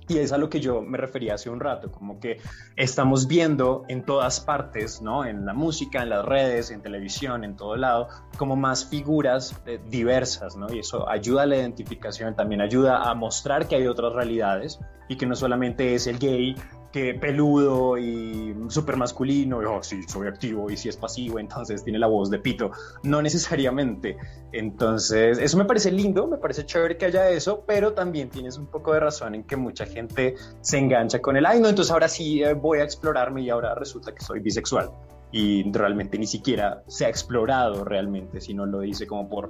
[0.08, 2.38] y es a lo que yo me refería hace un rato, como que
[2.76, 5.24] estamos viendo en todas partes, ¿no?
[5.24, 9.80] En la música, en las redes, en televisión, en todo lado, como más figuras eh,
[9.88, 10.72] diversas, ¿no?
[10.72, 15.16] Y eso ayuda a la identificación, también ayuda a mostrar que hay otras realidades y
[15.16, 16.54] que no solamente es el gay
[16.94, 21.82] que peludo y súper masculino, y, oh, sí, soy activo, y si es pasivo, entonces
[21.82, 22.70] tiene la voz de pito.
[23.02, 24.16] No necesariamente.
[24.52, 28.66] Entonces, eso me parece lindo, me parece chévere que haya eso, pero también tienes un
[28.66, 32.06] poco de razón en que mucha gente se engancha con el, ay, no, entonces ahora
[32.06, 34.92] sí eh, voy a explorarme y ahora resulta que soy bisexual.
[35.32, 39.48] Y realmente ni siquiera se ha explorado realmente, sino lo dice como por,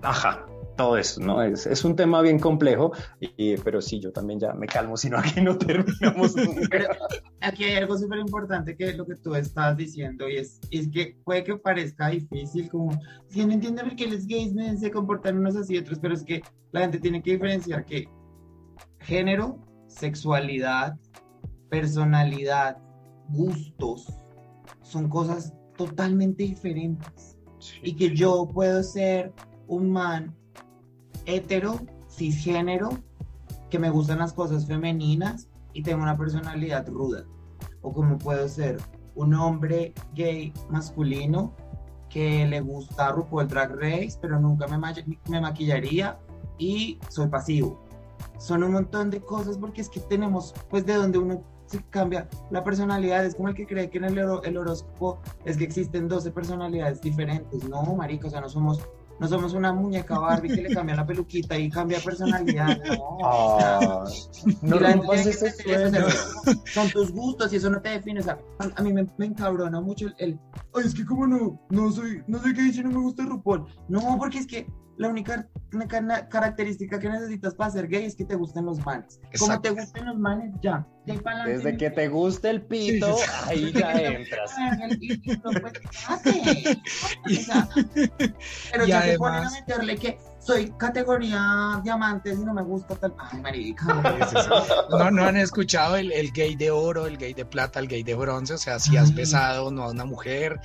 [0.00, 0.46] ajá,
[0.78, 1.42] todo eso, ¿no?
[1.42, 5.10] Es, es un tema bien complejo, y, pero sí, yo también ya me calmo, si
[5.10, 6.34] no aquí no terminamos
[6.70, 6.86] Pero
[7.40, 10.88] aquí hay algo súper importante que es lo que tú estás diciendo, y es, es
[10.88, 15.36] que puede que parezca difícil, como, si no entiendo por qué los gays se comportan
[15.36, 18.08] unos así y otros, pero es que la gente tiene que diferenciar que
[19.00, 20.96] género, sexualidad,
[21.70, 22.78] personalidad,
[23.30, 24.06] gustos,
[24.82, 27.36] son cosas totalmente diferentes.
[27.82, 29.32] Y que yo puedo ser
[29.66, 30.37] un man
[31.28, 32.90] hetero, cisgénero,
[33.70, 37.24] que me gustan las cosas femeninas y tengo una personalidad ruda.
[37.82, 38.78] O como puedo ser
[39.14, 41.54] un hombre gay masculino
[42.08, 44.78] que le gusta RuPaul Drag Race, pero nunca me,
[45.28, 46.18] me maquillaría
[46.56, 47.78] y soy pasivo.
[48.38, 52.28] Son un montón de cosas porque es que tenemos, pues, de donde uno se cambia
[52.50, 53.26] la personalidad.
[53.26, 57.02] Es como el que cree que en el, el horóscopo es que existen 12 personalidades
[57.02, 57.68] diferentes.
[57.68, 58.80] No, marico, o sea, no somos
[59.20, 62.78] no somos una muñeca Barbie que le cambia la peluquita y cambia personalidad.
[62.88, 64.04] No, ah,
[64.62, 64.78] no,
[66.72, 68.20] son tus gustos y eso no te define.
[68.20, 70.40] O sea, a, mí me, me, encabrona mucho el, el,
[70.74, 73.30] Ay, es que como no, no soy, no sé qué dice, no me gusta el
[73.30, 73.66] RuPaul.
[73.88, 74.66] No, porque es que
[74.98, 75.48] la única
[76.28, 79.20] característica que necesitas para ser gay es que te gusten los manes.
[79.38, 80.86] Como te gusten los manes, ya.
[81.46, 84.52] Desde que te guste el pito, ahí ya entras.
[88.72, 93.14] pero ya te ponen a meterle que soy categoría diamantes y no me gusta tal.
[93.18, 93.84] Ay, marica.
[94.90, 98.02] No, no han escuchado el, el, gay de oro, el gay de plata, el gay
[98.02, 98.54] de bronce.
[98.54, 100.60] O sea, si has besado no a una mujer.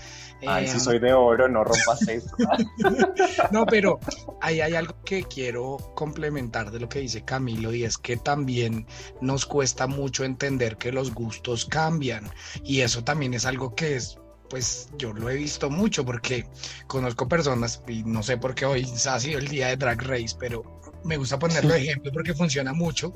[0.46, 2.36] Ay, si eh, soy de oro, no rompas eso.
[3.52, 4.00] no, pero
[4.42, 8.86] ahí hay algo que quiero complementar de lo que dice Camilo y es que también
[9.22, 12.30] nos cuesta mucho entender que los gustos cambian.
[12.64, 14.18] Y eso también es algo que es
[14.54, 16.46] pues yo lo he visto mucho porque
[16.86, 20.36] conozco personas, y no sé por qué hoy ha sido el día de Drag Race,
[20.40, 23.12] pero me gusta ponerlo de ejemplo porque funciona mucho.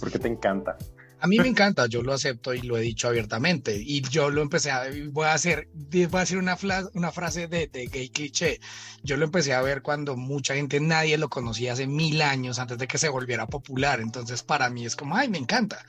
[0.00, 0.78] Porque te encanta.
[1.20, 3.76] A mí me encanta, yo lo acepto y lo he dicho abiertamente.
[3.76, 6.56] Y yo lo empecé a, voy a hacer, voy a decir una,
[6.94, 8.58] una frase de, de, gay cliché.
[9.02, 12.78] Yo lo empecé a ver cuando mucha gente, nadie lo conocía hace mil años antes
[12.78, 14.00] de que se volviera popular.
[14.00, 15.84] Entonces para mí es como, ay, me encanta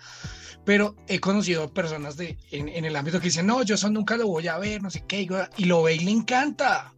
[0.65, 4.27] pero he conocido personas de, en, el ámbito que dicen, no, yo eso nunca lo
[4.27, 6.93] voy a ver, no sé qué, y lo ve y le encanta.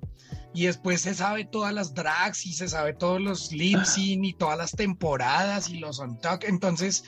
[0.54, 4.34] Y después se sabe todas las drags y se sabe todos los lip sync y
[4.34, 6.44] todas las temporadas y los on talk.
[6.46, 7.04] Entonces,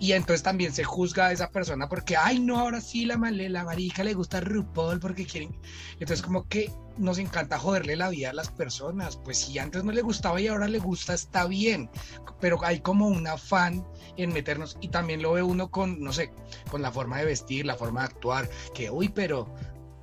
[0.00, 3.64] y entonces también se juzga a esa persona porque, ay, no, ahora sí la, la
[3.64, 5.58] marica le gusta RuPaul porque quieren.
[5.94, 9.16] Entonces, como que nos encanta joderle la vida a las personas.
[9.16, 11.90] Pues si antes no le gustaba y ahora le gusta, está bien.
[12.40, 13.84] Pero hay como un afán
[14.16, 16.32] en meternos y también lo ve uno con, no sé,
[16.70, 19.52] con la forma de vestir, la forma de actuar, que, uy, pero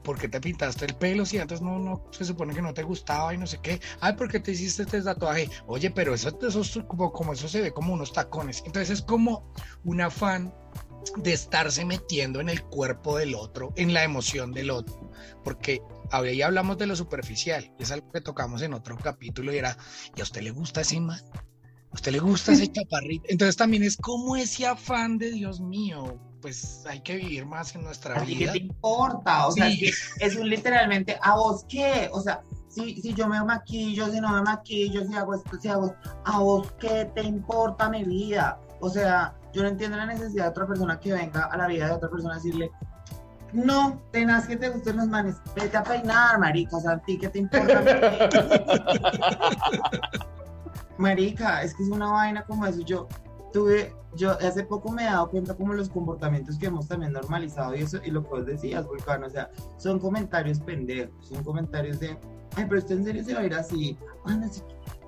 [0.05, 2.83] ¿por qué te pintaste el pelo si antes no, no se supone que no te
[2.83, 3.81] gustaba y no sé qué?
[3.99, 5.49] Ay, ¿por qué te hiciste este tatuaje?
[5.67, 8.63] Oye, pero eso, eso como, como eso se ve como unos tacones.
[8.65, 9.51] Entonces es como
[9.83, 10.53] un afán
[11.17, 15.11] de estarse metiendo en el cuerpo del otro, en la emoción del otro,
[15.43, 19.77] porque ahí hablamos de lo superficial, es algo que tocamos en otro capítulo y era,
[20.15, 21.21] ¿y a usted le gusta ese man?
[21.91, 23.25] ¿A usted le gusta ese chaparrito?
[23.29, 27.83] Entonces también es como ese afán de Dios mío, pues hay que vivir más en
[27.83, 28.53] nuestra vida.
[28.53, 29.47] ¿Qué te importa?
[29.47, 32.07] O sea, es un literalmente, ¿a vos qué?
[32.11, 35.69] O sea, si, si yo me maquillo, si no me maquillo, si hago esto, si
[35.69, 38.59] hago ¿a vos qué te importa mi vida?
[38.79, 41.87] O sea, yo no entiendo la necesidad de otra persona que venga a la vida
[41.87, 42.69] de otra persona a decirle,
[43.51, 47.17] no, tenaz que te gusten los manes, vete a peinar, marica, o sea, ¿a ti
[47.17, 47.81] qué te importa?
[50.99, 53.07] marica, es que es una vaina como eso, yo
[53.55, 57.73] tuve, yo hace poco me he dado cuenta como los comportamientos que hemos también normalizado
[57.73, 62.01] y eso, y lo que vos decías, Vulcano, o sea, son comentarios pendejos, son comentarios
[62.01, 62.17] de,
[62.57, 64.41] ay, pero usted en serio se va a ir así, ah,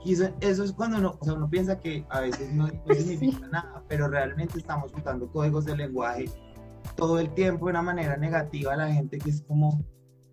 [0.06, 3.84] y eso, es cuando uno, o sea, uno piensa que a veces no, significa nada,
[3.90, 6.32] pero realmente estamos usando códigos de lenguaje
[6.96, 9.84] todo el tiempo de una manera negativa a la gente que es como,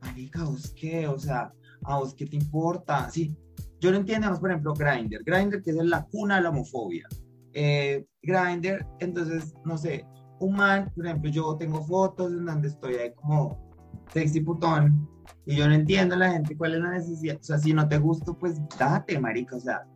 [0.01, 1.09] marica, ¿vos qué?
[1.09, 3.11] O sea, ¿a vos qué te importa?
[3.11, 3.37] Sí,
[3.81, 7.09] yo no entiendo, por ejemplo, Grindr, Grindr que es la cuna de la homofobia
[7.55, 10.07] eh, Grinder, entonces, no sé,
[10.41, 13.59] un man, por ejemplo, yo tengo fotos en donde estoy ahí como
[14.13, 15.09] sexy putón
[15.47, 17.89] y yo no entiendo a la gente cuál es la necesidad, o sea, si no
[17.89, 19.87] te gusto, pues date, marica, o sea,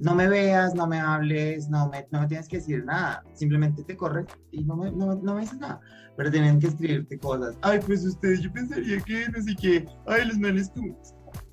[0.00, 3.84] no me veas, no me hables, no me, no me tienes que decir nada, simplemente
[3.84, 5.80] te corres y no me, no, no me dices nada,
[6.16, 10.26] pero tienen que escribirte cosas, ay, pues usted, yo pensaría que no sé qué, ay,
[10.26, 10.82] los manes tú,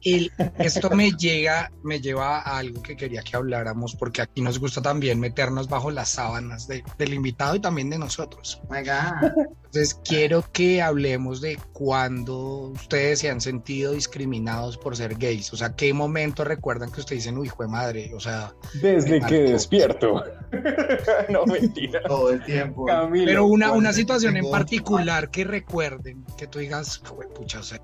[0.03, 4.59] el- esto me llega, me lleva a algo que quería que habláramos, porque aquí nos
[4.59, 8.61] gusta también meternos bajo las sábanas de- del invitado y también de nosotros.
[8.67, 9.31] Oh my God.
[9.65, 12.37] Entonces, quiero que hablemos de cuándo
[12.73, 15.53] ustedes se han sentido discriminados por ser gays.
[15.53, 18.11] O sea, ¿qué momento recuerdan que ustedes dicen, uy, hijo de madre?
[18.13, 20.23] O sea, Desde que despierto.
[21.29, 22.01] no, mentira.
[22.05, 22.85] Todo el tiempo.
[22.85, 27.59] Camilo, pero una, ¿cuál- una situación en particular que recuerden, que tú digas, "Jue pucha,
[27.59, 27.79] o sea,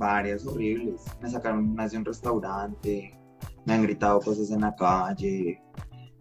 [0.00, 1.04] Varias horribles.
[1.20, 3.14] Me sacaron más de un restaurante.
[3.66, 5.62] Me han gritado cosas en la calle.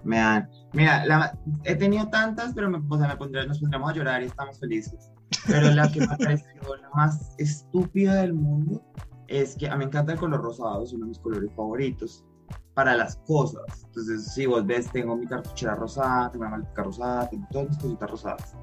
[0.03, 0.49] Me han.
[0.73, 4.21] Mira, la- he tenido tantas, pero me, o sea, me pondré- nos pondremos a llorar
[4.21, 5.09] y estamos felices.
[5.47, 8.83] Pero la que me pareció la más estúpida del mundo
[9.29, 12.25] es que a mí me encanta el color rosado, es uno de mis colores favoritos
[12.73, 13.83] para las cosas.
[13.85, 17.77] Entonces, si vos ves, tengo mi cartuchera rosada, tengo una maleta rosada, tengo todas mis
[17.77, 18.55] cositas rosadas.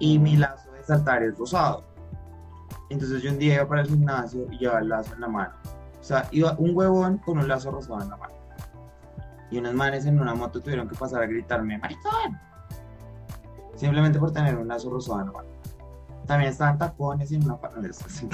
[0.00, 1.84] y mi lazo de saltar es rosado.
[2.90, 5.54] Entonces yo un día iba para el gimnasio y llevaba el lazo en la mano.
[6.00, 8.34] O sea, iba un huevón con un lazo rosado en la mano.
[9.50, 12.38] Y unos manes en una moto tuvieron que pasar a gritarme, maricón.
[13.76, 15.48] Simplemente por tener un lazo rosado en la mano.
[16.26, 17.56] También estaban tacones y en una
[18.18, 18.26] Si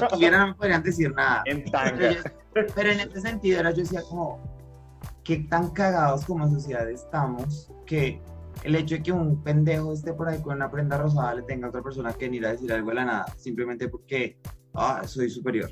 [0.00, 1.42] lo tuvieran no me podrían decir nada.
[1.46, 2.20] En Pero, yo-
[2.74, 4.38] pero en este sentido era yo decía como
[5.24, 8.20] qué tan cagados como sociedad estamos que
[8.64, 11.66] el hecho de que un pendejo esté por ahí con una prenda rosada le tenga
[11.66, 14.38] a otra persona que ni ir a decir algo de la nada simplemente porque
[14.74, 15.70] ah, soy superior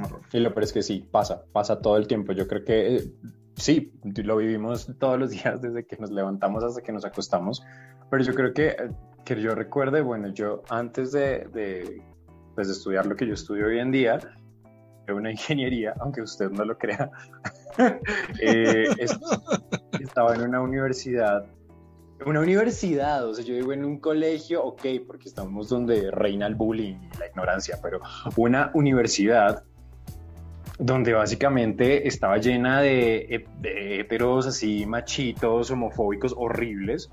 [0.00, 0.20] Horror.
[0.32, 2.32] Y lo peor es que sí, pasa, pasa todo el tiempo.
[2.32, 3.12] Yo creo que eh,
[3.56, 3.92] sí,
[4.24, 7.62] lo vivimos todos los días desde que nos levantamos hasta que nos acostamos.
[8.10, 8.74] Pero yo creo que,
[9.24, 12.02] que yo recuerde, bueno, yo antes de, de,
[12.54, 14.18] pues, de estudiar lo que yo estudio hoy en día,
[15.14, 17.10] una ingeniería, aunque usted no lo crea,
[18.40, 19.18] eh, es-
[20.00, 21.44] estaba en una universidad.
[22.26, 26.54] Una universidad, o sea, yo digo en un colegio, ok, porque estamos donde reina el
[26.54, 28.00] bullying y la ignorancia, pero
[28.36, 29.64] una universidad
[30.78, 37.10] donde básicamente estaba llena de, de heteros así machitos, homofóbicos, horribles,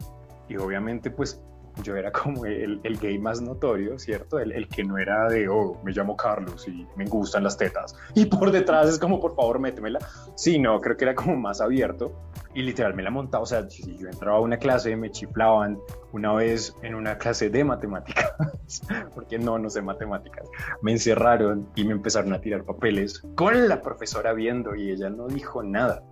[0.47, 1.41] y obviamente pues
[1.83, 4.39] yo era como el, el gay más notorio, ¿cierto?
[4.39, 7.95] El, el, que no era de, oh, me llamo Carlos y me gustan las tetas.
[8.15, 9.99] Y por detrás es como, por favor, métemela.
[10.35, 12.13] Sí, no, creo que era como más abierto.
[12.53, 15.77] Y literal me la montaba, o sea, si yo entraba a una clase me chiflaban
[16.11, 18.33] una vez en una clase de matemáticas,
[19.13, 20.47] porque no, no sé matemáticas.
[20.81, 25.27] Me encerraron y me empezaron a tirar papeles con la profesora viendo y ella no
[25.27, 26.03] dijo nada.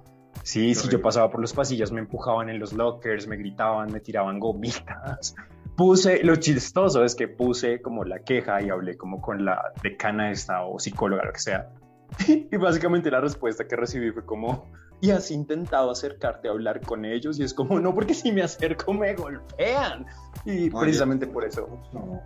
[0.44, 4.00] Sí, si yo pasaba por los pasillos me empujaban en los lockers, me gritaban, me
[4.00, 5.36] tiraban gomitas.
[5.78, 10.32] Puse, lo chistoso es que puse como la queja y hablé como con la decana
[10.32, 11.70] esta o psicóloga, lo que sea.
[12.28, 14.72] Y básicamente la respuesta que recibí fue como,
[15.02, 17.40] ¿y has intentado acercarte a hablar con ellos?
[17.40, 20.08] Y es como, no, porque si me acerco me golpean.
[20.46, 21.68] Y Oye, precisamente por eso.
[21.94, 22.24] no,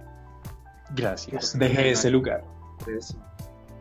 [0.96, 1.60] Gracias.
[1.60, 2.46] Dejé ese lugar.
[2.88, 3.18] eso.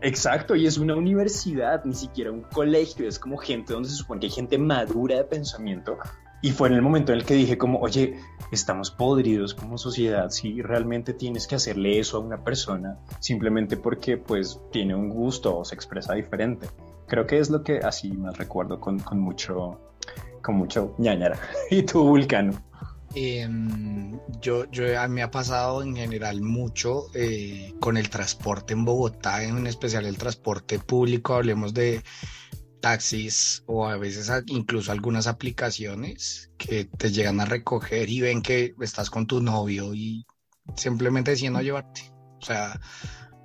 [0.02, 4.18] Exacto, y es una universidad, ni siquiera un colegio, es como gente donde se supone
[4.18, 5.96] que hay gente madura de pensamiento.
[6.42, 8.18] Y fue en el momento en el que dije como, oye,
[8.50, 14.16] estamos podridos como sociedad, si realmente tienes que hacerle eso a una persona simplemente porque
[14.16, 16.68] pues tiene un gusto o se expresa diferente.
[17.06, 19.80] Creo que es lo que así más recuerdo con, con mucho,
[20.42, 21.38] con mucho ñañara.
[21.70, 22.52] ¿Y tú, Vulcano?
[23.14, 23.48] Eh,
[24.40, 28.84] yo, yo a mí me ha pasado en general mucho eh, con el transporte en
[28.84, 32.02] Bogotá, en especial el transporte público, hablemos de
[32.80, 38.74] taxis o a veces incluso algunas aplicaciones que te llegan a recoger y ven que
[38.80, 40.26] estás con tu novio y
[40.76, 42.02] simplemente deciden no llevarte.
[42.40, 42.80] O sea,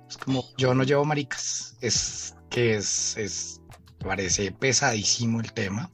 [0.08, 3.60] es como yo no llevo maricas, es que es, es
[3.98, 5.90] parece pesadísimo el tema.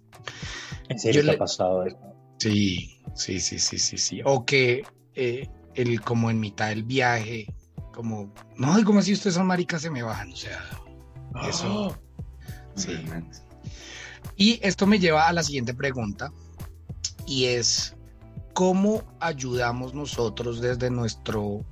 [0.88, 1.99] ¿En serio le- ha pasado eso?
[2.38, 4.20] Sí, sí, sí, sí, sí, sí.
[4.24, 4.84] O que
[5.14, 7.47] eh, el, como en mitad del viaje,
[7.95, 10.61] como, no, y como si ustedes son maricas, se me bajan, o sea,
[11.49, 11.97] eso.
[12.74, 12.94] Sí.
[12.94, 13.38] Realmente.
[14.36, 16.32] Y esto me lleva a la siguiente pregunta,
[17.26, 17.94] y es,
[18.52, 21.64] ¿cómo ayudamos nosotros desde nuestro...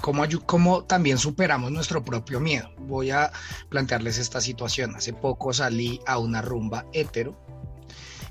[0.00, 2.70] Cómo, cómo también superamos nuestro propio miedo.
[2.78, 3.30] Voy a
[3.68, 4.96] plantearles esta situación.
[4.96, 7.38] Hace poco salí a una rumba hetero.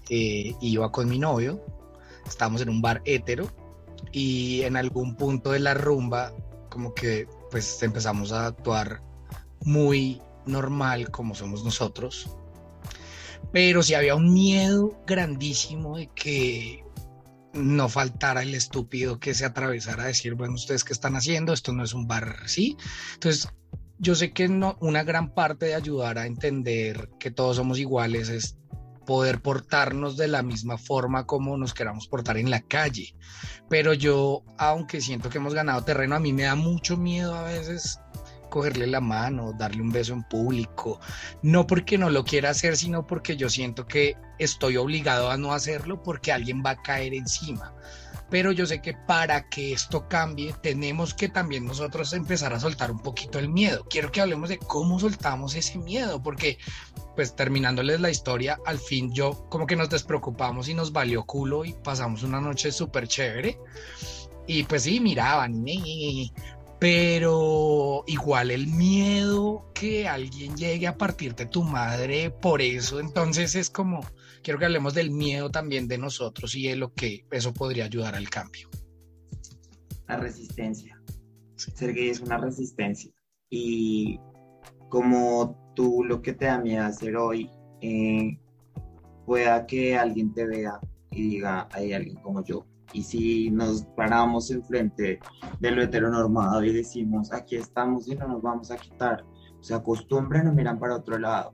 [0.09, 1.63] eh, iba con mi novio.
[2.25, 3.47] Estábamos en un bar hetero.
[4.11, 6.33] Y en algún punto de la rumba,
[6.69, 9.01] como que pues empezamos a actuar
[9.63, 12.35] muy normal como somos nosotros.
[13.51, 16.83] Pero sí había un miedo grandísimo de que
[17.53, 21.73] no faltara el estúpido que se atravesara a decir, bueno, ustedes qué están haciendo, esto
[21.73, 22.77] no es un bar, ¿sí?
[23.13, 23.49] Entonces,
[23.97, 28.29] yo sé que no, una gran parte de ayudar a entender que todos somos iguales
[28.29, 28.57] es
[29.05, 33.15] poder portarnos de la misma forma como nos queramos portar en la calle.
[33.69, 37.43] Pero yo, aunque siento que hemos ganado terreno, a mí me da mucho miedo a
[37.43, 37.99] veces
[38.51, 40.99] cogerle la mano, darle un beso en público,
[41.41, 45.53] no porque no lo quiera hacer, sino porque yo siento que estoy obligado a no
[45.53, 47.73] hacerlo porque alguien va a caer encima.
[48.29, 52.89] Pero yo sé que para que esto cambie, tenemos que también nosotros empezar a soltar
[52.89, 53.85] un poquito el miedo.
[53.89, 56.57] Quiero que hablemos de cómo soltamos ese miedo, porque
[57.15, 61.65] pues terminándoles la historia, al fin yo como que nos despreocupamos y nos valió culo
[61.65, 63.59] y pasamos una noche súper chévere.
[64.47, 65.61] Y pues sí, miraban,
[66.81, 73.69] pero igual el miedo que alguien llegue a partirte tu madre por eso, entonces es
[73.69, 74.03] como,
[74.41, 78.15] quiero que hablemos del miedo también de nosotros y de lo que eso podría ayudar
[78.15, 78.67] al cambio.
[80.07, 80.99] La resistencia.
[81.55, 83.11] Ser gay es una resistencia.
[83.51, 84.19] Y
[84.89, 87.47] como tú lo que te da miedo hacer hoy,
[87.81, 88.39] eh,
[89.27, 90.79] pueda que alguien te vea
[91.11, 95.19] y diga, hay alguien como yo y si nos paramos enfrente
[95.59, 99.25] de lo heteronormado y decimos, aquí estamos y no nos vamos a quitar,
[99.59, 101.53] se acostumbran o miran para otro lado,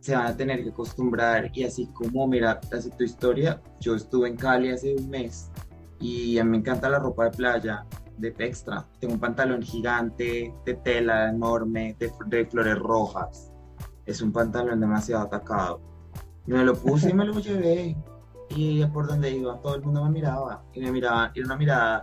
[0.00, 1.50] se van a tener que acostumbrar.
[1.54, 5.50] Y así como, mira, hace tu historia, yo estuve en Cali hace un mes
[5.98, 8.86] y a mí me encanta la ropa de playa de extra.
[8.98, 13.52] Tengo un pantalón gigante de tela enorme, de, de flores rojas.
[14.06, 15.80] Es un pantalón demasiado atacado.
[16.46, 17.96] Me lo puse y me lo llevé
[18.50, 22.02] y por donde iba todo el mundo me miraba y me miraba, era una mirada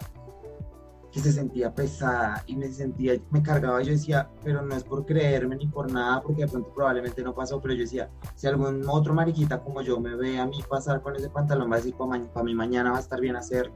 [1.11, 5.05] que se sentía pesada y me sentía, me cargaba, yo decía, pero no es por
[5.05, 8.83] creerme ni por nada, porque de pronto probablemente no pasó, pero yo decía, si algún
[8.87, 11.95] otro mariquita como yo me ve a mí pasar con ese pantalón, va a decir,
[11.95, 13.73] para mí mañana va a estar bien hacerlo.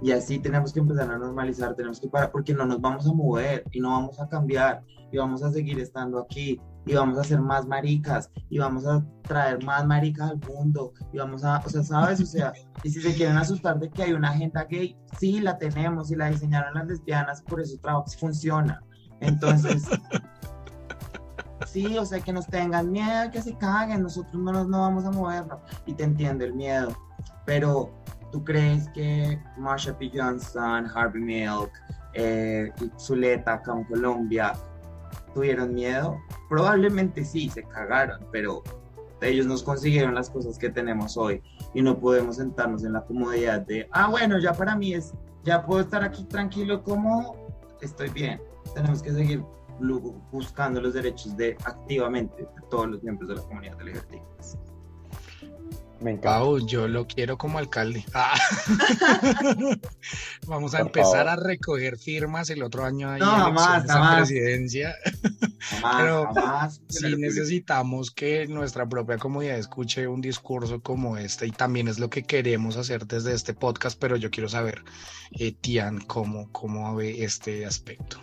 [0.00, 3.12] Y así tenemos que empezar a normalizar, tenemos que parar, porque no nos vamos a
[3.12, 7.20] mover y no vamos a cambiar y vamos a seguir estando aquí y vamos a
[7.20, 11.68] hacer más maricas y vamos a traer más maricas al mundo y vamos a, o
[11.68, 12.18] sea, ¿sabes?
[12.20, 15.58] O sea, y si se quieren asustar de que hay una agenda gay, sí la
[15.58, 18.82] tenemos y la diseñaron las lesbianas, por eso trabajo funciona.
[19.20, 19.84] Entonces,
[21.66, 25.04] sí, o sea, que nos tengan miedo, que se caguen, nosotros no nos no vamos
[25.04, 26.96] a movernos y te entiendo el miedo,
[27.44, 27.92] pero
[28.32, 30.10] ¿tú crees que Marsha P.
[30.14, 31.70] Johnson, Harvey Milk,
[32.14, 34.54] eh, Zuleta acá en Colombia
[35.28, 36.20] tuvieron miedo?
[36.48, 38.62] Probablemente sí, se cagaron, pero
[39.20, 41.42] ellos nos consiguieron las cosas que tenemos hoy
[41.74, 45.12] y no podemos sentarnos en la comodidad de, ah, bueno, ya para mí es,
[45.44, 47.48] ya puedo estar aquí tranquilo como
[47.80, 48.40] estoy bien.
[48.74, 49.42] Tenemos que seguir
[50.32, 54.67] buscando los derechos de activamente de todos los miembros de la comunidad LGBT.
[56.00, 56.20] Me
[56.66, 58.04] yo lo quiero como alcalde.
[58.14, 58.38] Ah.
[60.46, 64.94] Vamos a empezar a recoger firmas el otro año ahí no, en presidencia.
[65.96, 66.32] Pero
[66.88, 72.08] sí necesitamos que nuestra propia comunidad escuche un discurso como este y también es lo
[72.10, 74.84] que queremos hacer desde este podcast, pero yo quiero saber,
[75.32, 78.20] eh, Tian, cómo, cómo ve este aspecto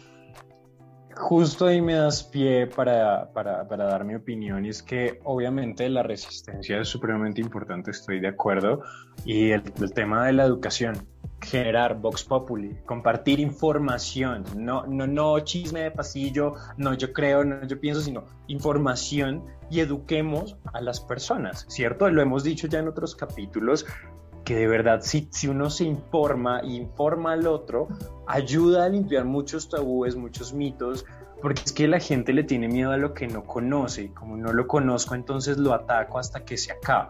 [1.16, 5.88] justo ahí me das pie para, para, para, dar mi opinión y es que obviamente
[5.90, 8.82] la resistencia es supremamente importante, estoy de acuerdo,
[9.24, 9.64] y el,
[9.94, 11.08] tema de la educación,
[11.42, 17.66] generar Vox Populi, compartir información, no, no, no chisme de pasillo, no yo creo, no
[17.66, 22.10] yo pienso, sino información y eduquemos a las personas, ¿cierto?
[22.10, 23.86] Lo hemos dicho ya en otros capítulos,
[24.46, 27.90] que de verdad si, si uno se informa y informa al otro,
[28.28, 31.06] ayuda a limpiar muchos tabúes, muchos mitos,
[31.42, 34.38] porque es que la gente le tiene miedo a lo que no conoce y como
[34.38, 37.10] no lo conozco entonces lo ataco hasta que se acabe.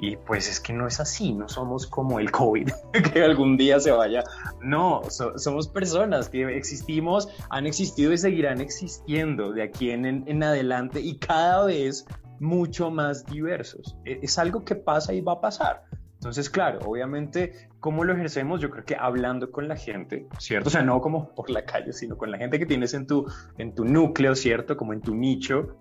[0.00, 2.70] Y pues es que no es así, no somos como el COVID,
[3.12, 4.22] que algún día se vaya.
[4.62, 5.02] No,
[5.36, 11.18] somos personas que existimos, han existido y seguirán existiendo de aquí en, en adelante y
[11.18, 12.06] cada vez
[12.40, 13.96] mucho más diversos.
[14.04, 15.84] E, es algo que pasa y va a pasar.
[16.18, 18.60] Entonces, claro, obviamente, ¿cómo lo ejercemos?
[18.60, 20.68] Yo creo que hablando con la gente, ¿cierto?
[20.68, 23.24] O sea, no como por la calle, sino con la gente que tienes en tu,
[23.56, 24.76] en tu núcleo, ¿cierto?
[24.76, 25.76] Como en tu nicho,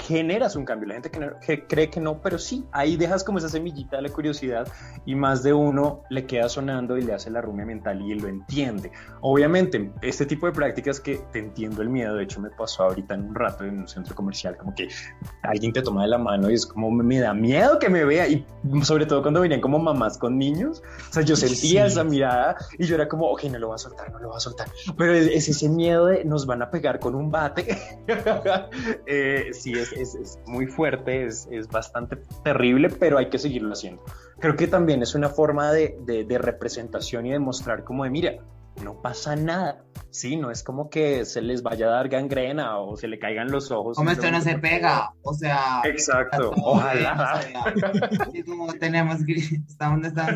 [0.00, 0.88] generas un cambio.
[0.88, 4.08] La gente que, cree que no, pero sí, ahí dejas como esa semillita de la
[4.08, 4.66] curiosidad
[5.04, 8.28] y más de uno le queda sonando y le hace la rumia mental y lo
[8.28, 8.90] entiende.
[9.20, 13.14] Obviamente, este tipo de prácticas que te entiendo el miedo, de hecho me pasó ahorita
[13.14, 14.88] en un rato en un centro comercial, como que
[15.42, 18.28] alguien te toma de la mano y es como me da miedo que me vea
[18.28, 18.44] y
[18.82, 22.86] sobre todo cuando venían como mamás con niños, o sea, yo sentía esa mirada y
[22.86, 25.12] yo era como, ok, no lo va a soltar, no lo va a soltar, pero
[25.14, 27.78] es, ese miedo de nos van a pegar con un bate,
[29.06, 34.02] eh, sí, es, muy fuerte, es, bastante terrible, pero hay que seguirlo haciendo.
[34.38, 38.34] Creo que también es una forma de, representación y de mostrar como de, mira,
[38.82, 39.84] no pasa nada.
[40.10, 43.50] Sí, no es como que se les vaya a dar gangrena o se le caigan
[43.50, 43.96] los ojos.
[43.96, 45.82] Como esto no se pega, o sea.
[45.84, 47.40] Exacto, ojalá.
[48.46, 50.34] como tenemos gripe, estamos, estamos.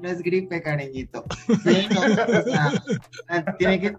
[0.00, 1.24] No es gripe, cariñito.
[1.64, 3.96] Sí, no, o sea, tiene que.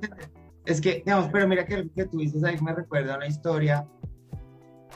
[0.65, 3.87] Es que, digamos, pero mira que, que tú dices ahí me recuerda una historia.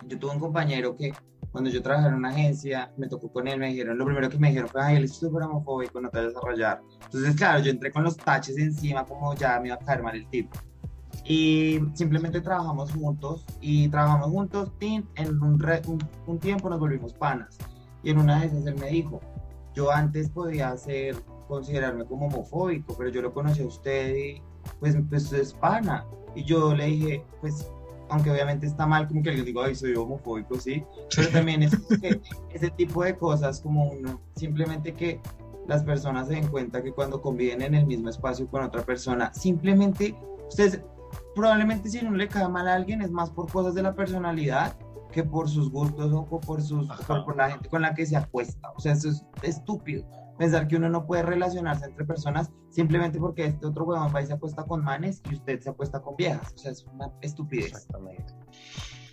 [0.08, 1.14] Yo tuve un compañero que
[1.52, 4.38] cuando yo trabajaba en una agencia, me tocó con él, me dijeron, lo primero que
[4.38, 6.82] me dijeron fue, ay, él es súper homofóbico, no te vas a desarrollar.
[7.06, 10.16] Entonces, claro, yo entré con los taches encima, como ya me iba a caer mal
[10.16, 10.58] el tipo.
[11.26, 17.14] Y simplemente trabajamos juntos, y trabajamos juntos, en un, re- un, un tiempo nos volvimos
[17.14, 17.58] panas.
[18.04, 19.20] Y en una de esas él me dijo,
[19.74, 21.16] yo antes podía ser,
[21.48, 24.42] considerarme como homofóbico, pero yo lo conocí a usted y
[24.80, 26.06] pues, pues es pana.
[26.36, 27.72] Y yo le dije, pues,
[28.10, 30.84] aunque obviamente está mal como que alguien diga, ay, soy homofóbico, sí,
[31.16, 32.22] pero también es que
[32.54, 35.22] ese tipo de cosas como uno, simplemente que
[35.68, 39.32] las personas se den cuenta que cuando conviven en el mismo espacio con otra persona,
[39.34, 40.16] simplemente
[40.48, 40.82] ustedes,
[41.36, 44.76] probablemente si no le cae mal a alguien es más por cosas de la personalidad
[45.12, 48.16] que por sus gustos o por, sus, por, por la gente con la que se
[48.16, 48.72] acuesta.
[48.76, 50.06] O sea, eso es estúpido.
[50.40, 54.26] Pensar que uno no puede relacionarse entre personas simplemente porque este otro huevón va y
[54.26, 56.54] se acuesta con manes y usted se acuesta con viejas.
[56.56, 57.68] O sea, es una estupidez.
[57.68, 58.34] Exactamente.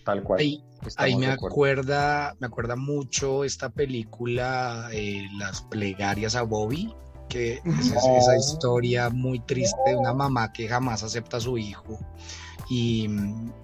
[0.04, 0.38] Tal cual.
[0.38, 0.64] Ahí,
[0.98, 6.94] ahí me acuerda, me acuerda mucho esta película, eh, Las plegarias a Bobby,
[7.28, 8.16] que es Oh.
[8.18, 11.98] esa historia muy triste de una mamá que jamás acepta a su hijo
[12.68, 13.08] y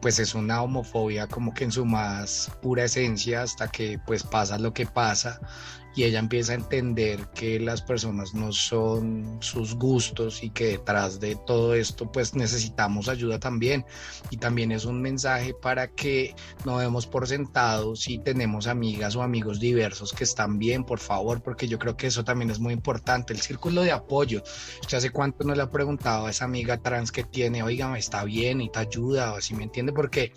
[0.01, 4.59] pues es una homofobia como que en su más pura esencia hasta que pues pasa
[4.59, 5.41] lo que pasa
[5.95, 11.21] y ella empieza a entender que las personas no son sus gustos y que detrás
[11.21, 13.85] de todo esto pues necesitamos ayuda también
[14.31, 16.35] y también es un mensaje para que
[16.65, 21.43] no demos por sentado si tenemos amigas o amigos diversos que están bien, por favor,
[21.43, 24.43] porque yo creo que eso también es muy importante, el círculo de apoyo.
[24.81, 28.25] ¿Usted hace cuánto no le ha preguntado a esa amiga trans que tiene, oiga, está
[28.25, 29.93] bien y te ayuda, o si me entiende?
[29.93, 30.33] Porque,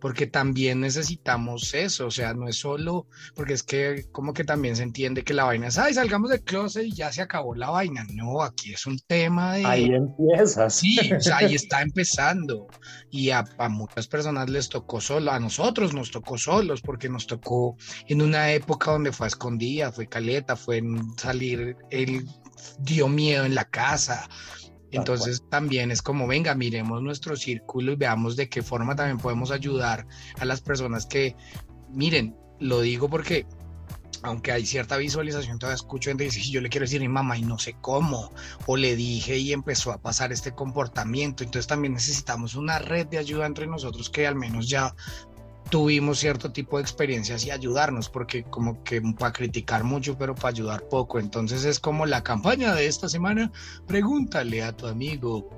[0.00, 4.76] porque también necesitamos eso, o sea, no es solo, porque es que como que también
[4.76, 7.68] se entiende que la vaina es, ay, salgamos del closet y ya se acabó la
[7.68, 8.06] vaina.
[8.14, 9.66] No, aquí es un tema de...
[9.66, 10.70] Ahí empieza.
[10.70, 12.66] Sí, o sea, ahí está empezando.
[13.10, 17.26] Y a, a muchas personas les tocó solo, a nosotros nos tocó solos, porque nos
[17.26, 17.76] tocó
[18.08, 22.26] en una época donde fue a escondida, fue caleta, fue en salir, él
[22.78, 24.26] dio miedo en la casa.
[24.92, 29.50] Entonces también es como, venga, miremos nuestro círculo y veamos de qué forma también podemos
[29.50, 30.06] ayudar
[30.40, 31.36] a las personas que,
[31.92, 33.46] miren, lo digo porque
[34.26, 37.08] aunque hay cierta visualización, todavía escucho gente que dice, yo le quiero decir a mi
[37.08, 38.32] mamá y no sé cómo,
[38.66, 43.18] o le dije y empezó a pasar este comportamiento, entonces también necesitamos una red de
[43.18, 44.94] ayuda entre nosotros que al menos ya
[45.70, 50.48] tuvimos cierto tipo de experiencias y ayudarnos, porque como que para criticar mucho, pero para
[50.48, 53.52] ayudar poco, entonces es como la campaña de esta semana,
[53.86, 55.48] pregúntale a tu amigo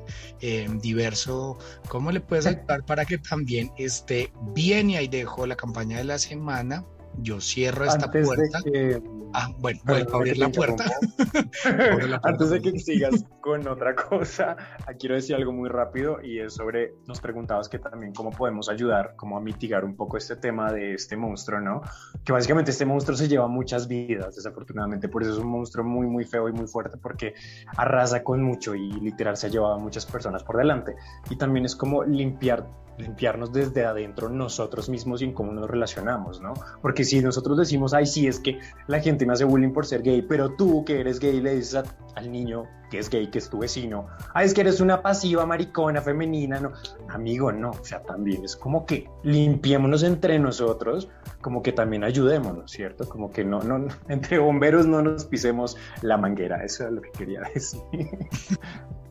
[0.41, 1.59] eh, diverso
[1.89, 6.05] cómo le puedes ayudar para que también esté bien y ahí dejo la campaña de
[6.05, 6.85] la semana.
[7.21, 8.61] Yo cierro esta Antes puerta.
[8.65, 9.03] que,
[9.35, 10.85] Ah, bueno, vuelvo a abrir la puerta.
[10.85, 12.21] la puerta.
[12.23, 14.57] Antes de que sigas con otra cosa,
[14.99, 19.15] quiero decir algo muy rápido y es sobre, nos preguntabas que también cómo podemos ayudar,
[19.17, 21.83] como a mitigar un poco este tema de este monstruo, ¿no?
[22.25, 26.07] Que básicamente este monstruo se lleva muchas vidas, desafortunadamente, por eso es un monstruo muy,
[26.07, 27.35] muy feo y muy fuerte porque
[27.77, 30.95] arrasa con mucho y literal se ha llevado a muchas personas por delante.
[31.31, 32.67] Y también es como limpiar
[32.99, 36.55] limpiarnos desde adentro nosotros mismos y en cómo nos relacionamos, ¿no?
[36.83, 40.03] Porque si nosotros decimos, ay, sí, es que la gente me hace bullying por ser
[40.03, 41.85] gay, pero tú que eres gay le dices a-
[42.17, 45.45] al niño que es gay, que es tu vecino, ay, es que eres una pasiva
[45.47, 46.73] maricona femenina, no,
[47.11, 51.09] amigo, no, o sea, también es como que limpiémonos entre nosotros,
[51.43, 53.07] como que también ayudémonos, ¿cierto?
[53.09, 57.11] Como que no, no, entre bomberos no nos pisemos la manguera, eso es lo que
[57.11, 57.81] quería decir.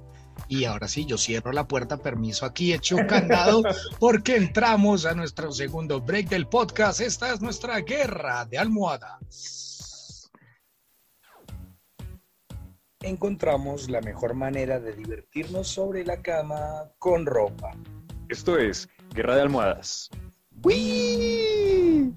[0.50, 3.64] Y ahora sí, yo cierro la puerta, permiso aquí, hecho candado,
[4.00, 7.02] porque entramos a nuestro segundo break del podcast.
[7.02, 9.68] Esta es nuestra guerra de almohadas.
[13.02, 17.72] encontramos la mejor manera de divertirnos sobre la cama con ropa.
[18.30, 20.10] Esto es Guerra de Almohadas.
[20.64, 22.14] ¡Uy!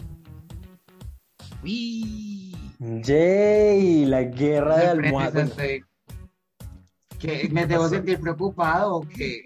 [2.79, 5.53] Yay, la guerra de almohadas.
[7.21, 7.49] ¿Qué?
[7.53, 9.43] ¿Me debo sentir preocupado o qué?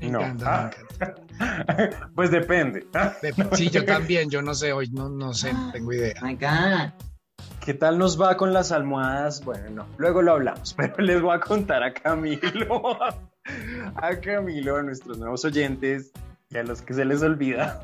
[0.00, 0.20] Me No.
[0.20, 0.70] encanta, Ah.
[0.70, 2.08] me encanta.
[2.14, 2.86] Pues depende.
[3.22, 6.14] De- Sí, yo también, yo no sé, hoy no, no sé, no tengo idea.
[6.22, 6.92] My God.
[7.64, 9.44] ¿Qué tal nos va con las almohadas?
[9.44, 12.98] Bueno, no, luego lo hablamos, pero les voy a contar a Camilo,
[13.96, 16.10] a Camilo, a nuestros nuevos oyentes,
[16.50, 17.80] y a los que se les olvida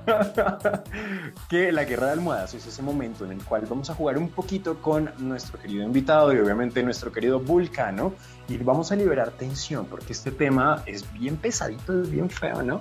[1.48, 4.28] que la guerra de almohadas es ese momento en el cual vamos a jugar un
[4.28, 8.12] poquito con nuestro querido invitado y obviamente nuestro querido Vulcano
[8.48, 12.80] y vamos a liberar tensión porque este tema es bien pesadito, es bien feo, ¿no?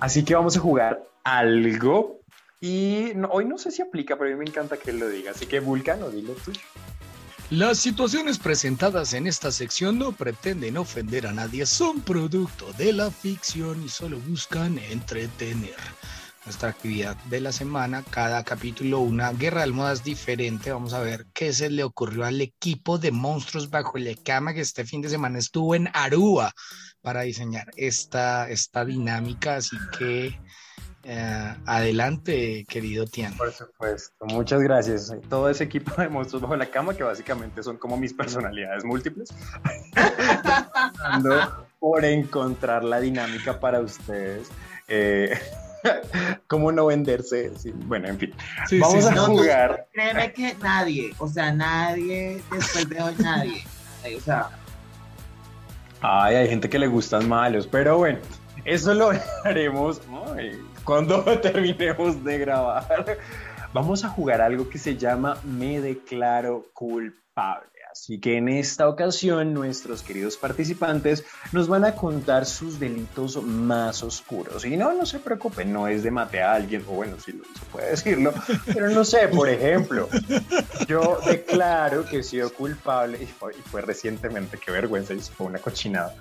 [0.00, 2.20] Así que vamos a jugar algo
[2.60, 5.32] y hoy no sé si aplica, pero a mí me encanta que él lo diga,
[5.32, 6.60] así que Vulcano, dilo tuyo.
[7.50, 13.10] Las situaciones presentadas en esta sección no pretenden ofender a nadie, son producto de la
[13.10, 15.76] ficción y solo buscan entretener.
[16.48, 20.72] Nuestra actividad de la semana, cada capítulo una guerra de almohadas diferente.
[20.72, 24.62] Vamos a ver qué se le ocurrió al equipo de monstruos bajo la cama que
[24.62, 26.52] este fin de semana estuvo en Aruba
[27.02, 29.56] para diseñar esta, esta dinámica.
[29.56, 30.40] Así que
[31.04, 33.36] eh, adelante, querido Tian.
[33.36, 35.12] Por supuesto, muchas gracias.
[35.28, 39.34] Todo ese equipo de monstruos bajo la cama, que básicamente son como mis personalidades múltiples,
[41.78, 44.48] por encontrar la dinámica para ustedes.
[44.88, 45.38] Eh,
[46.46, 47.52] ¿Cómo no venderse?
[47.86, 48.34] bueno, en fin.
[48.80, 49.86] Vamos a jugar.
[49.92, 53.64] créeme que nadie, o sea, nadie, después de hoy, nadie.
[54.16, 54.48] O sea.
[56.00, 58.18] Ay, hay gente que le gustan malos, pero bueno,
[58.64, 59.10] eso lo
[59.44, 60.00] haremos
[60.84, 63.18] cuando terminemos de grabar.
[63.72, 67.68] Vamos a jugar algo que se llama Me declaro culpable.
[68.00, 74.04] Así que en esta ocasión nuestros queridos participantes nos van a contar sus delitos más
[74.04, 74.64] oscuros.
[74.64, 77.66] Y no, no se preocupen, no es de matar a alguien, o bueno, sí se
[77.72, 78.32] puede decirlo,
[78.66, 80.08] pero no sé, por ejemplo,
[80.86, 86.14] yo declaro que he sido culpable, y fue, recientemente, qué vergüenza, y fue una cochinada,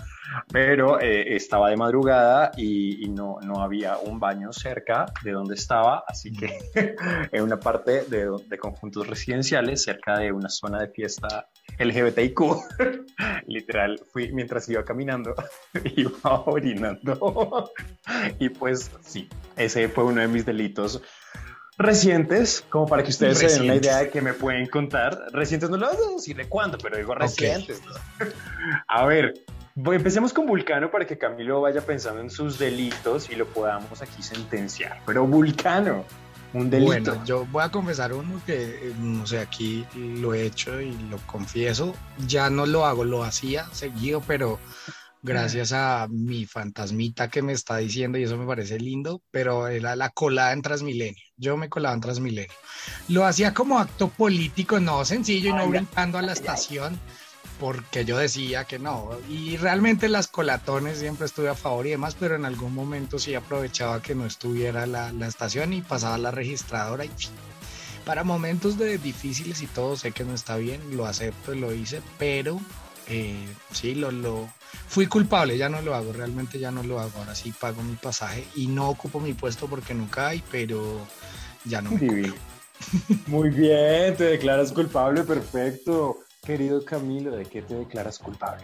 [0.51, 6.03] pero eh, estaba de madrugada y, no, no había un baño cerca de donde estaba,
[6.07, 6.59] así que
[7.32, 11.47] en una parte de, de conjuntos residenciales, cerca de una zona de fiesta
[11.80, 12.39] LGBTIQ,
[13.47, 15.36] literal, fui mientras iba caminando,
[15.95, 17.71] iba orinando.
[18.39, 21.01] y pues sí, ese fue uno de mis delitos
[21.78, 25.17] recientes, como para que ustedes se den una idea de que me pueden contar.
[25.32, 27.82] Recientes no lo voy a decir de cuándo, pero digo recientes.
[28.88, 29.34] a ver,
[29.86, 34.23] empecemos con Vulcano para que Camilo vaya pensando en sus delitos y lo podamos aquí
[34.23, 35.01] sentenciar.
[35.05, 36.03] Pero Vulcano,
[36.53, 36.88] un delito.
[36.88, 41.17] Bueno, yo voy a confesar uno que, no sé, aquí lo he hecho y lo
[41.28, 41.93] confieso.
[42.28, 44.59] Ya no lo hago, lo hacía seguido, pero
[45.21, 49.95] gracias a mi fantasmita que me está diciendo, y eso me parece lindo, pero era
[49.95, 51.21] la colada en Transmilenio.
[51.36, 52.53] Yo me colaba en Transmilenio.
[53.09, 56.99] Lo hacía como acto político, no sencillo y no brincando a la estación
[57.60, 59.10] porque yo decía que no.
[59.30, 63.36] Y realmente las colatones siempre estuve a favor y demás, pero en algún momento sí
[63.36, 67.12] aprovechaba que no estuviera la, estación y pasaba la registradora y
[68.05, 71.74] para momentos de difíciles y todo sé que no está bien, lo acepto y lo
[71.74, 72.58] hice, pero
[73.10, 74.49] eh, sí, lo, lo
[74.88, 77.95] fui culpable, ya no lo hago, realmente ya no lo hago, ahora sí pago mi
[77.95, 81.05] pasaje y no ocupo mi puesto porque nunca hay, pero
[81.66, 82.34] ya no me
[83.28, 86.20] Muy bien, te declaras culpable, perfecto.
[86.48, 88.64] Querido Camilo, ¿de qué te declaras culpable?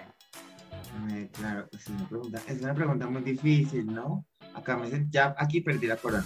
[1.33, 4.25] claro, es una, pregunta, es una pregunta muy difícil, ¿no?
[4.53, 6.25] Acá me dicen, ya aquí perdí la corona.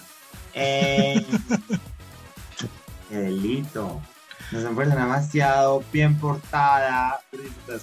[0.54, 1.26] Eh,
[3.10, 4.00] delito.
[4.52, 7.20] No son persona demasiado bien portada.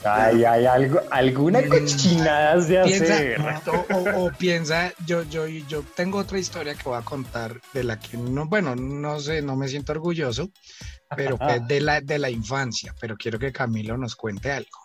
[0.05, 3.41] Ay, hay algo, alguna cochinada de hacer.
[4.15, 8.17] O, piensa, yo, yo, yo tengo otra historia que voy a contar de la que
[8.17, 10.51] no, bueno, no sé, no me siento orgulloso,
[11.15, 11.37] pero
[11.69, 14.79] de la, de la infancia, pero quiero que Camilo nos cuente algo.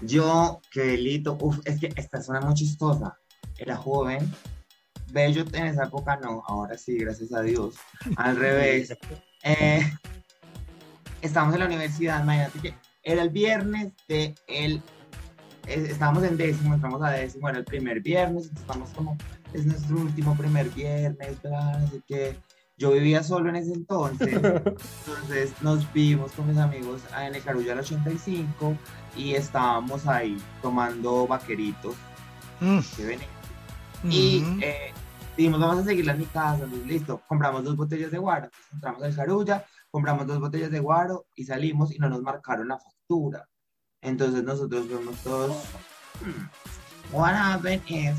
[0.00, 3.18] Yo, qué delito, uf, es que esta zona muy chistosa.
[3.58, 4.32] Era joven,
[5.12, 7.74] bello en esa época no, ahora sí, gracias a Dios.
[8.16, 8.96] Al revés.
[9.44, 9.82] Eh,
[11.22, 14.82] estábamos en la universidad, imagínate que era el viernes de el
[15.66, 19.16] estábamos en décimo, entramos a décimo, era el primer viernes, estamos como,
[19.52, 22.36] es nuestro último primer viernes, así que
[22.76, 27.70] yo vivía solo en ese entonces, entonces nos vimos con mis amigos en el Carulla
[27.70, 28.76] del 85
[29.16, 31.94] y estábamos ahí tomando vaqueritos.
[32.60, 32.80] Mm.
[34.10, 34.92] Y eh,
[35.36, 39.14] dijimos, vamos a seguir en mi casa, listo, compramos dos botellas de guaro, entramos al
[39.14, 43.48] Carulla, compramos dos botellas de guaro y salimos y no nos marcaron la factura.
[44.00, 45.56] Entonces nosotros fuimos todos,
[46.20, 48.16] hmm, what happened is,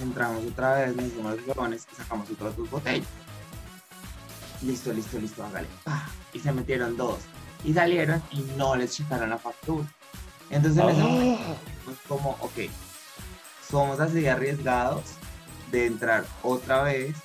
[0.00, 3.06] entramos otra vez, nos hicimos los y sacamos otras dos botellas
[4.62, 5.68] listo, listo, listo, hágale.
[6.32, 7.18] Y se metieron dos.
[7.64, 9.86] Y salieron y no les checaron la factura.
[10.48, 11.56] Entonces en ese momento
[12.08, 12.70] como, ok,
[13.68, 15.02] somos así arriesgados
[15.70, 17.16] de entrar otra vez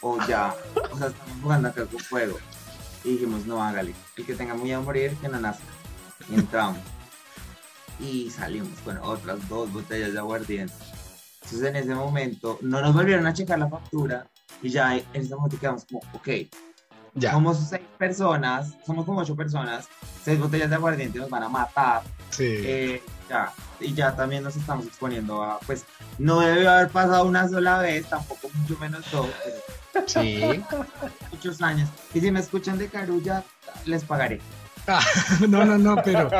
[0.00, 0.54] o ya,
[0.90, 2.38] o sea, estamos jugando acá con fuego.
[3.04, 5.64] Y dijimos, no, hágale, el que tenga muy a morir, que no nazca.
[6.30, 6.78] Y entramos.
[8.00, 10.72] y salimos con otras dos botellas de aguardiente.
[11.42, 14.26] Entonces en ese momento no nos volvieron a checar la factura
[14.62, 16.28] y ya en ese momento quedamos como, ok,
[17.14, 17.32] Ya.
[17.32, 19.88] somos seis personas, somos como ocho personas,
[20.22, 22.44] seis botellas de aguardiente nos van a matar, Sí.
[22.46, 25.84] eh, ya, y ya también nos estamos exponiendo a, pues,
[26.18, 29.56] no debe haber pasado una sola vez, tampoco mucho menos dos, pero
[30.06, 30.40] Sí.
[31.32, 31.88] muchos años.
[32.14, 33.44] Y si me escuchan de Carulla,
[33.84, 34.40] les pagaré.
[35.46, 36.30] No, no, no, pero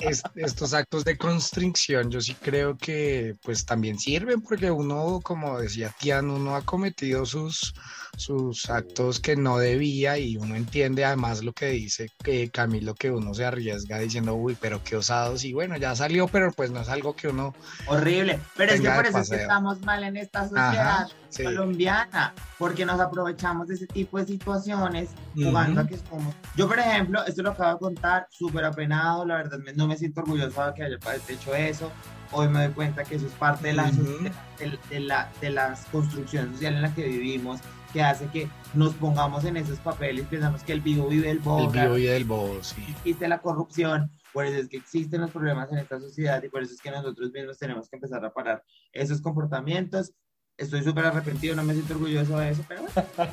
[0.00, 5.58] es- estos actos de constricción yo sí creo que pues también sirven porque uno, como
[5.60, 7.74] decía Tian, uno ha cometido sus,
[8.16, 13.10] sus actos que no debía y uno entiende además lo que dice que Camilo, que
[13.10, 16.80] uno se arriesga diciendo, uy, pero qué osados y bueno, ya salió, pero pues no
[16.80, 17.54] es algo que uno...
[17.86, 18.40] Horrible.
[18.56, 21.44] Pero es que por eso es que estamos mal en esta sociedad Ajá, sí.
[21.44, 26.34] colombiana, porque nos aprovechamos de ese tipo de situaciones jugando a que somos.
[26.56, 30.22] Yo, por ejemplo, esto lo acabo de contar, súper apenado, la verdad no me siento
[30.22, 30.96] orgulloso de que haya
[31.28, 31.92] hecho eso.
[32.32, 35.50] Hoy me doy cuenta que eso es parte de, la, de, de- de la, de
[35.50, 37.60] las construcciones sociales en la que vivimos,
[37.92, 41.42] que hace que nos pongamos en esos papeles, pensamos que el vivo vive el El
[41.42, 42.82] boca, vivo y del bobo, sí.
[42.88, 46.62] existe la corrupción, por eso es que existen los problemas en esta sociedad y por
[46.62, 48.62] eso es que nosotros mismos tenemos que empezar a parar
[48.92, 50.12] esos comportamientos.
[50.58, 52.82] Estoy súper arrepentido, no me siento orgulloso de eso, pero
[53.16, 53.32] bueno.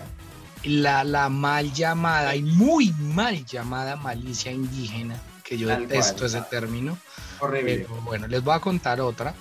[0.65, 6.25] La, la mal llamada y muy mal llamada malicia indígena, que yo Tal detesto cual.
[6.27, 6.97] ese término.
[7.39, 7.79] horrible.
[7.87, 9.33] Pero bueno, les voy a contar otra.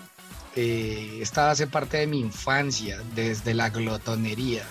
[0.57, 4.65] Eh, esta hace parte de mi infancia, desde la glotonería.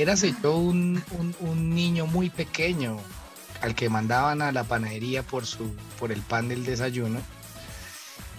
[0.00, 2.98] Érase yo un, un- un niño muy pequeño
[3.60, 7.20] al que mandaban a la panadería por, su, por el pan del desayuno.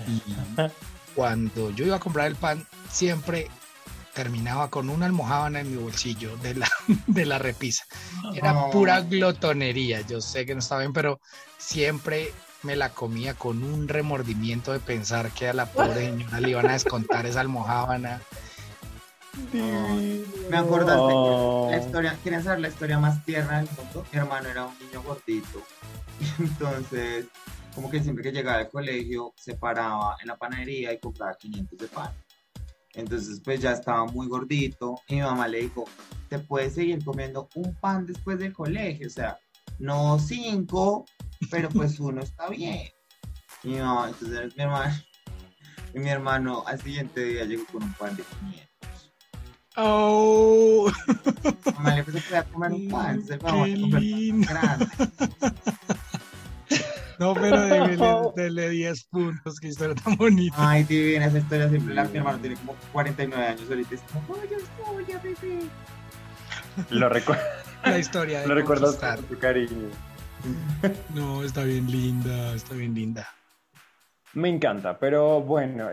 [0.07, 0.21] Y
[1.15, 3.49] cuando yo iba a comprar el pan, siempre
[4.13, 6.69] terminaba con una almohábana en mi bolsillo de la,
[7.07, 7.85] de la repisa.
[8.33, 10.01] Era pura glotonería.
[10.01, 11.19] Yo sé que no está bien, pero
[11.57, 12.31] siempre
[12.63, 16.67] me la comía con un remordimiento de pensar que a la pobre señora le iban
[16.69, 18.21] a descontar esa almohábana.
[19.53, 21.67] Me acordaste Oh.
[21.71, 24.05] la historia, ¿quieren saber la historia más tierna del mundo?
[24.11, 25.61] Mi hermano era un niño gordito.
[26.39, 27.25] Entonces,
[27.75, 31.77] como que siempre que llegaba al colegio, se paraba en la panadería y compraba 500
[31.79, 32.11] de pan.
[32.93, 34.99] Entonces, pues ya estaba muy gordito.
[35.07, 35.85] Y mi mamá le dijo,
[36.27, 39.07] te puedes seguir comiendo un pan después del colegio.
[39.07, 39.37] O sea,
[39.77, 41.05] no cinco,
[41.51, 42.89] pero pues uno está bien.
[43.63, 44.93] Y mi mamá, entonces mi hermano,
[45.93, 48.68] y mi hermano al siguiente día llegó con un pan de 500.
[49.81, 50.91] ¡Oh!
[51.75, 54.87] Mamá le empezó a comer un pan, entonces vamos ¡Qué a comer grande.
[57.19, 57.97] No, pero dele,
[58.35, 60.55] dele 10 puntos, qué historia tan bonita.
[60.57, 61.93] Ay, divina esa historia siempre.
[61.93, 63.95] La, mi hermano tiene como 49 años ahorita.
[63.95, 64.57] Es como, "Oye,
[64.95, 65.59] oye, bebé".
[66.89, 67.37] Lo, recu-
[67.83, 69.89] La historia de lo recuerdas con tu cariño.
[71.13, 73.27] No, está bien linda, está bien linda.
[74.33, 75.89] Me encanta, pero bueno,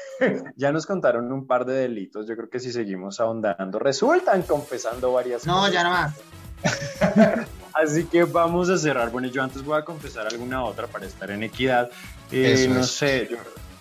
[0.56, 2.26] ya nos contaron un par de delitos.
[2.26, 5.72] Yo creo que si seguimos ahondando, resultan confesando varias No, cosas.
[5.72, 6.14] ya no más.
[7.74, 9.10] Así que vamos a cerrar.
[9.10, 11.90] Bueno, yo antes voy a confesar alguna otra para estar en equidad.
[12.30, 12.90] Eh, no es.
[12.90, 13.36] sé, yo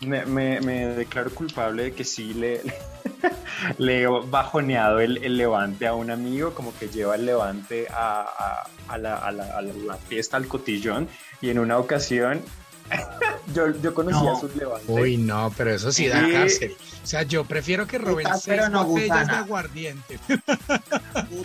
[0.08, 2.62] me, me- me declaro culpable de que sí le,
[3.78, 8.66] le he bajoneado el, el levante a un amigo, como que lleva el levante a,
[8.90, 11.08] a- la, a la- a la- la fiesta, al cotillón,
[11.40, 12.42] y en una ocasión
[13.54, 14.40] yo, yo conocía No.
[14.40, 14.92] su levante.
[14.92, 16.32] Uy, no, pero eso sí da Sí.
[16.32, 16.76] cárcel.
[17.04, 19.40] O sea, yo prefiero que roben Putas, seis pero no botellas de gusana.
[19.40, 20.20] aguardiente.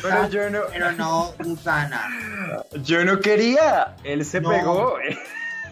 [0.03, 2.09] pero yo no, pero no gusana.
[2.82, 4.51] yo no quería, él se No.
[4.51, 4.95] pegó.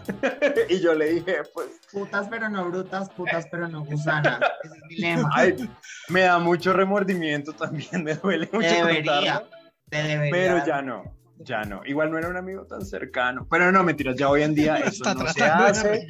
[0.69, 3.09] y yo le dije, pues Putas, pero no brutas.
[3.09, 4.39] Putas, pero no gusanas.
[4.63, 5.29] Ese es mi lema.
[5.33, 5.69] Ay,
[6.09, 9.43] me da mucho remordimiento también, me duele mucho debería.
[9.89, 10.31] Te debería.
[10.31, 11.03] pero ya no,
[11.39, 11.81] ya no.
[11.85, 15.13] Igual no era un amigo tan cercano, pero no, mentiras, ya hoy en día eso
[15.13, 16.07] no se hace.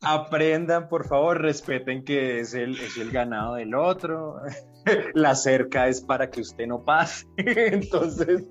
[0.00, 4.40] Aprendan, por favor, respeten que es el, es el ganado del otro.
[5.14, 7.26] La cerca es para que usted no pase.
[7.36, 8.44] Entonces,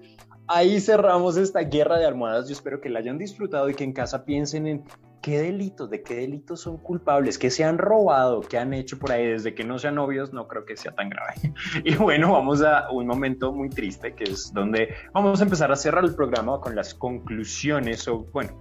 [0.48, 2.48] ahí cerramos esta guerra de almohadas.
[2.48, 4.84] Yo espero que la hayan disfrutado y que en casa piensen en
[5.28, 9.12] qué delitos, de qué delitos son culpables, qué se han robado, qué han hecho por
[9.12, 9.28] ahí.
[9.28, 11.34] Desde que no sean novios, no creo que sea tan grave.
[11.84, 15.76] Y bueno, vamos a un momento muy triste, que es donde vamos a empezar a
[15.76, 18.52] cerrar el programa con las conclusiones, o bueno,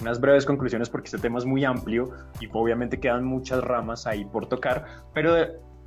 [0.00, 2.10] unas breves conclusiones porque este tema es muy amplio
[2.40, 5.36] y obviamente quedan muchas ramas ahí por tocar, pero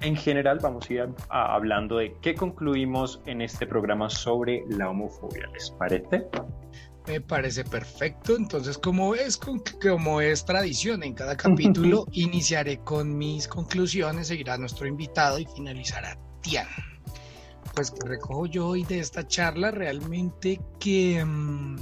[0.01, 4.89] en general vamos a ir a- hablando de qué concluimos en este programa sobre la
[4.89, 5.47] homofobia.
[5.51, 6.27] ¿Les parece?
[7.07, 8.35] Me parece perfecto.
[8.35, 14.87] Entonces, como es, como es tradición en cada capítulo, iniciaré con mis conclusiones, seguirá nuestro
[14.87, 16.67] invitado y finalizará Tian.
[17.73, 21.75] Pues que recojo yo hoy de esta charla realmente que mm,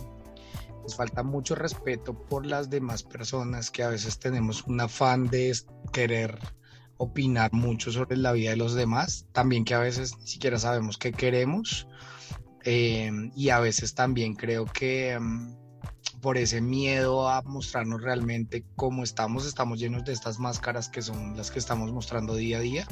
[0.83, 5.55] nos falta mucho respeto por las demás personas que a veces tenemos un afán de
[5.91, 6.39] querer
[6.97, 10.97] opinar mucho sobre la vida de los demás, también que a veces ni siquiera sabemos
[10.97, 11.87] qué queremos
[12.69, 15.55] eh, y a veces también creo que mm,
[16.19, 21.37] por ese miedo a mostrarnos realmente cómo estamos, estamos llenos de estas máscaras que son
[21.37, 22.87] las que estamos mostrando día a día.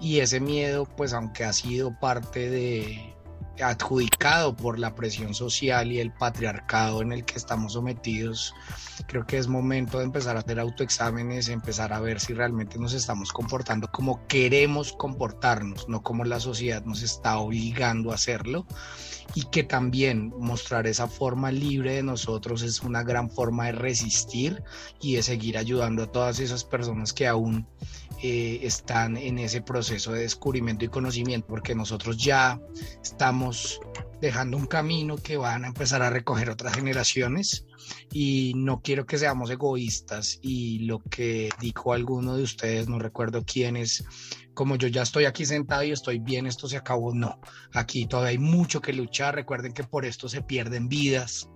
[0.00, 3.15] Y ese miedo pues aunque ha sido parte de
[3.62, 8.54] adjudicado por la presión social y el patriarcado en el que estamos sometidos,
[9.06, 12.92] creo que es momento de empezar a hacer autoexámenes, empezar a ver si realmente nos
[12.92, 18.66] estamos comportando como queremos comportarnos, no como la sociedad nos está obligando a hacerlo
[19.34, 24.62] y que también mostrar esa forma libre de nosotros es una gran forma de resistir
[25.00, 27.66] y de seguir ayudando a todas esas personas que aún
[28.22, 32.60] eh, están en ese proceso de descubrimiento y conocimiento, porque nosotros ya
[33.02, 33.80] estamos
[34.20, 37.66] dejando un camino que van a empezar a recoger otras generaciones.
[38.12, 43.44] Y no quiero que seamos egoístas y lo que dijo alguno de ustedes, no recuerdo
[43.44, 44.04] quién es,
[44.54, 47.38] como yo ya estoy aquí sentado y estoy bien, esto se acabó, no,
[47.74, 51.48] aquí todavía hay mucho que luchar, recuerden que por esto se pierden vidas,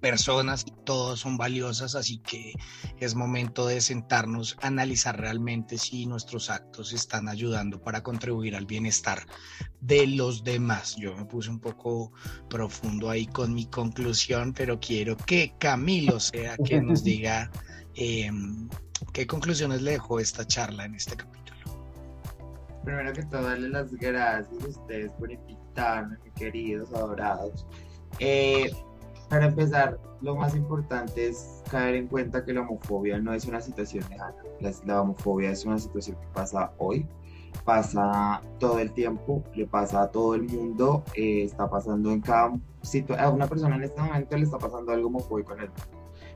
[0.00, 2.54] personas, todos son valiosas, así que
[2.98, 8.66] es momento de sentarnos a analizar realmente si nuestros actos están ayudando para contribuir al
[8.66, 9.26] bienestar
[9.80, 10.96] de los demás.
[10.96, 12.12] Yo me puse un poco
[12.48, 17.50] profundo ahí con mi conclusión, pero quiero que Camilo sea que nos diga
[17.94, 18.68] em,
[19.12, 21.40] qué conclusiones le dejó esta charla en este capítulo.
[22.84, 27.66] Primero que todo, darle las gracias a ustedes por invitarme, mis queridos, adorados.
[28.18, 28.70] Eh,
[29.30, 33.60] para empezar, lo más importante es caer en cuenta que la homofobia no es una
[33.60, 34.34] situación lejana.
[34.84, 37.06] La, homofobia es una situación que pasa hoy,
[37.64, 42.58] pasa todo el tiempo, le pasa a todo el mundo, eh, está pasando en cada
[42.82, 43.24] situación.
[43.24, 45.70] A una persona en este momento le está pasando algo homofóbico en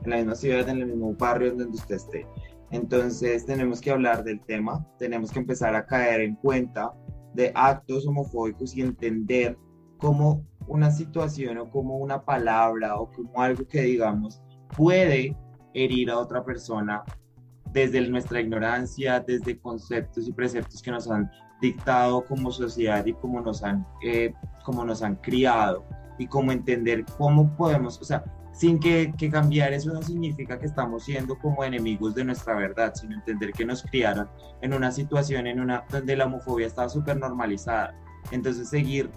[0.09, 2.25] la misma ciudad, en el mismo barrio en donde usted esté.
[2.71, 6.93] Entonces tenemos que hablar del tema, tenemos que empezar a caer en cuenta
[7.33, 9.57] de actos homofóbicos y entender
[9.97, 14.41] cómo una situación o como una palabra o como algo que digamos
[14.75, 15.35] puede
[15.73, 17.03] herir a otra persona
[17.71, 21.29] desde nuestra ignorancia, desde conceptos y preceptos que nos han
[21.61, 25.83] dictado como sociedad y como nos han, eh, como nos han criado
[26.17, 30.65] y como entender cómo podemos, o sea, sin que, que, cambiar eso no significa que
[30.65, 34.29] estamos siendo como enemigos de nuestra verdad, sino entender que nos criaron
[34.61, 37.93] en una situación en una, donde la homofobia estaba súper normalizada.
[38.31, 39.11] Entonces seguir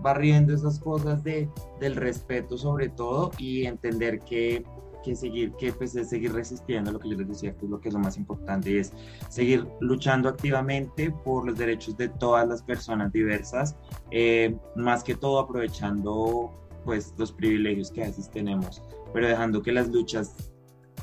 [0.00, 1.48] barriendo esas cosas de,
[1.80, 4.64] del respeto sobre todo y entender que,
[5.02, 7.80] que seguir, que pues es seguir resistiendo lo que yo les decía, que es lo
[7.80, 8.92] que es lo más importante y es
[9.28, 13.76] seguir luchando activamente por los derechos de todas las personas diversas,
[14.10, 16.52] eh, más que todo aprovechando
[16.84, 20.52] pues los privilegios que a veces tenemos, pero dejando que las luchas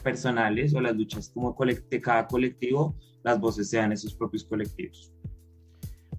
[0.03, 5.13] personales o las luchas como de cada colectivo, las voces sean esos propios colectivos.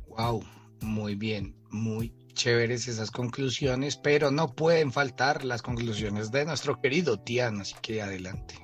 [0.08, 0.42] Wow,
[0.82, 7.20] muy bien, muy chéveres esas conclusiones, pero no pueden faltar las conclusiones de nuestro querido
[7.20, 8.54] Tian, así que adelante.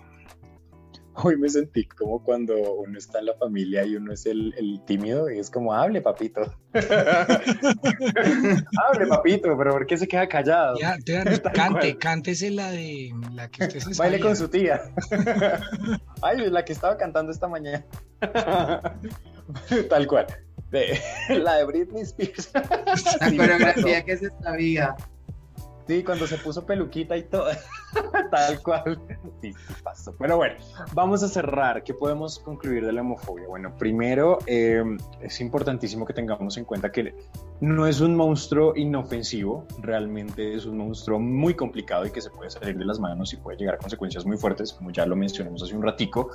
[1.13, 4.55] Hoy me sentí como cuando uno está en la familia y uno es el,
[4.87, 6.41] tímido y es como, hable papito.
[8.87, 10.79] hable papito, pero ¿por qué se queda callado?
[10.79, 10.97] Ya,
[11.55, 14.81] cante, cántese la de la que usted se Baile con su tía.
[16.23, 17.85] Ay, la que estaba cantando esta mañana.
[19.89, 20.27] Tal cual.
[21.29, 22.51] la de Britney Spears.
[22.53, 24.95] La coreografía que se sabía.
[25.87, 27.47] Sí, cuando se puso peluquita y todo.
[28.31, 28.99] Tal cual.
[29.41, 29.53] Sí,
[29.85, 30.15] pasó.
[30.19, 30.57] Pero bueno,
[30.95, 31.85] vamos a cerrar.
[31.85, 33.47] ¿Qué podemos concluir de la homofobia?
[33.47, 34.83] Bueno, primero eh,
[35.21, 37.15] es importantísimo que tengamos en cuenta que
[37.61, 42.51] no es un monstruo inofensivo, realmente es un monstruo muy complicado y que se puede
[42.51, 45.63] salir de las manos y puede llegar a consecuencias muy fuertes, como ya lo mencionamos
[45.63, 46.31] hace un ratico.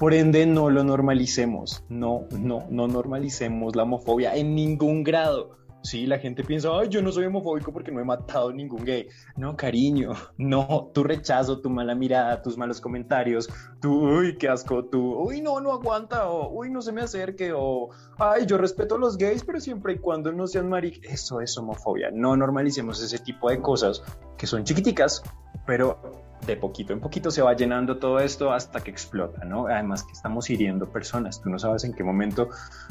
[0.00, 1.84] Por ende, no lo normalicemos.
[1.88, 7.00] No, no, no normalicemos la homofobia en ningún grado Sí, la gente piensa, ay, yo
[7.00, 9.06] no soy homofóbico porque no he matado ningún gay.
[9.36, 13.48] No, cariño, no, tu rechazo, tu mala mirada, tus malos comentarios,
[13.80, 17.52] tu, uy, qué asco, tu, uy, no, no aguanta, o, uy, no se me acerque,
[17.54, 21.04] o, ay, yo respeto a los gays, pero siempre y cuando no sean maric.
[21.04, 22.10] Eso es homofobia.
[22.10, 24.02] No normalicemos ese tipo de cosas
[24.36, 25.22] que son chiquiticas,
[25.66, 29.66] pero de poquito en poquito se va llenando todo esto hasta que explota, ¿no?
[29.68, 32.50] Además que estamos hiriendo personas, tú no sabes en qué momento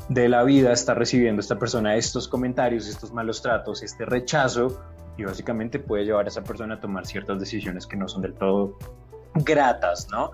[0.09, 4.81] de la vida está recibiendo esta persona estos comentarios, estos malos tratos, este rechazo,
[5.17, 8.33] y básicamente puede llevar a esa persona a tomar ciertas decisiones que no son del
[8.33, 8.77] todo
[9.35, 10.31] gratas, ¿no?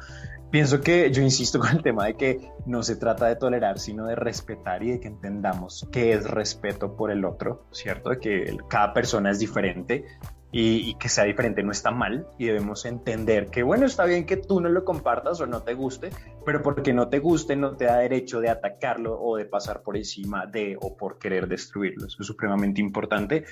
[0.50, 4.06] Pienso que yo insisto con el tema de que no se trata de tolerar, sino
[4.06, 8.10] de respetar y de que entendamos qué es respeto por el otro, ¿cierto?
[8.10, 10.06] De que cada persona es diferente,
[10.52, 14.38] y, que sea diferente no está mal y debemos entender que bueno, está bien que
[14.38, 16.10] tú no lo compartas o no te guste,
[16.46, 19.96] pero porque no te guste no te da derecho de atacarlo o de pasar por
[19.96, 22.08] encima de o por querer destruirlo.
[22.08, 23.46] Eso es supremamente importante.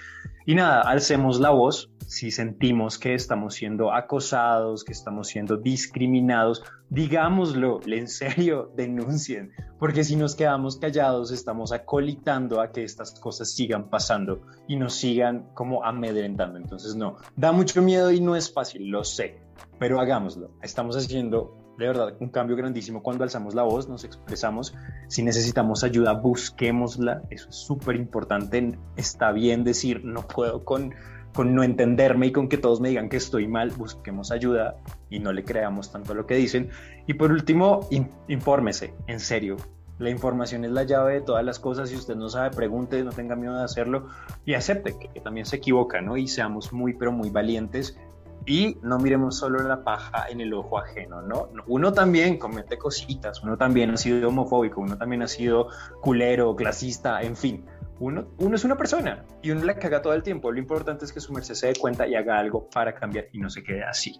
[0.45, 6.63] Y nada, alcemos la voz si sentimos que estamos siendo acosados, que estamos siendo discriminados,
[6.89, 13.51] digámoslo, en serio, denuncien, porque si nos quedamos callados estamos acolitando a que estas cosas
[13.51, 16.57] sigan pasando y nos sigan como amedrentando.
[16.57, 19.41] Entonces no, da mucho miedo y no es fácil, lo sé,
[19.77, 20.51] pero hagámoslo.
[20.61, 24.75] Estamos haciendo de verdad un cambio grandísimo cuando alzamos la voz, nos expresamos.
[25.07, 27.23] Si necesitamos ayuda, busquémosla.
[27.29, 28.77] Eso es súper importante.
[28.97, 30.93] Está bien decir no puedo con
[31.39, 34.75] con no entenderme y con que todos me digan que estoy mal, busquemos ayuda
[35.09, 36.69] y no le creamos tanto a lo que dicen.
[37.07, 37.87] Y por último,
[38.27, 39.55] infórmese, en serio.
[39.99, 41.91] La información es la llave de todas las cosas.
[41.91, 44.09] Si usted no sabe, pregunte, no tenga miedo de hacerlo
[44.43, 46.17] y acepte que, también se equivoca, ¿no?
[46.17, 47.97] Y seamos muy, pero muy valientes
[48.45, 51.47] y no miremos solo la paja en el ojo ajeno, ¿no?
[51.67, 55.69] Uno también comete cositas, uno también ha sido homofóbico, uno también ha sido
[56.01, 57.65] culero, clasista, en fin
[57.99, 60.51] uno, uno es una persona y uno la caga todo el tiempo.
[60.51, 63.39] Lo importante es que su merced se dé cuenta y haga algo para cambiar y
[63.39, 64.15] no se quede así.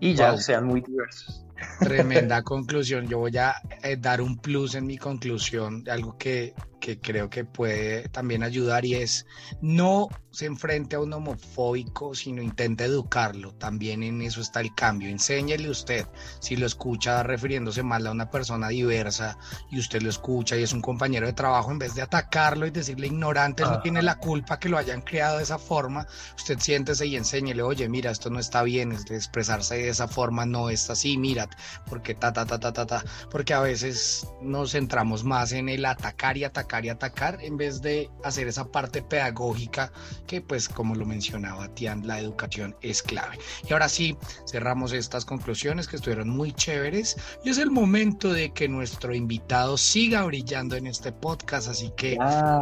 [0.00, 1.46] Y ya sean muy diversos.
[1.80, 3.08] Tremenda conclusión.
[3.08, 7.44] Yo voy a eh, dar un plus en mi conclusión, algo que, que creo que
[7.44, 9.26] puede también ayudar y es
[9.60, 13.52] no se enfrente a un homofóbico, sino intente educarlo.
[13.54, 15.10] También en eso está el cambio.
[15.10, 16.06] Enséñele usted,
[16.40, 19.36] si lo escucha refiriéndose mal a una persona diversa
[19.70, 22.70] y usted lo escucha y es un compañero de trabajo, en vez de atacarlo y
[22.70, 27.06] decirle ignorante, no tiene la culpa que lo hayan creado de esa forma, usted siéntese
[27.06, 31.18] y enséñele, oye, mira, esto no está bien, expresarse de esa forma no es así,
[31.18, 31.48] mira,
[31.86, 35.84] porque ta, ta, ta, ta, ta, ta, porque a veces nos centramos más en el
[35.84, 39.92] atacar y atacar y atacar en vez de hacer esa parte pedagógica
[40.26, 43.38] que pues como lo mencionaba Tian, la educación es clave.
[43.68, 48.52] Y ahora sí, cerramos estas conclusiones que estuvieron muy chéveres y es el momento de
[48.52, 52.16] que nuestro invitado siga brillando en este podcast, así que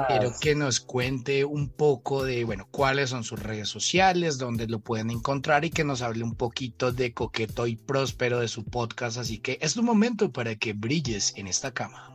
[0.09, 4.81] quiero que nos cuente un poco de, bueno, cuáles son sus redes sociales, dónde lo
[4.81, 8.80] pueden encontrar y que nos hable un poquito de Coqueto y Próspero de su podcast,
[9.17, 12.11] así que es tu momento para que brilles en esta cama.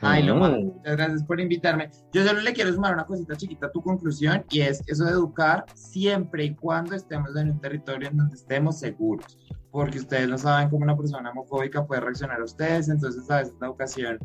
[0.00, 1.90] Ay, lo muchas gracias por invitarme.
[2.12, 5.10] Yo solo le quiero sumar una cosita chiquita a tu conclusión y es eso de
[5.10, 9.36] educar siempre y cuando estemos en un territorio en donde estemos seguros,
[9.72, 13.54] porque ustedes no saben cómo una persona homofóbica puede reaccionar a ustedes, entonces a veces
[13.60, 14.18] la educación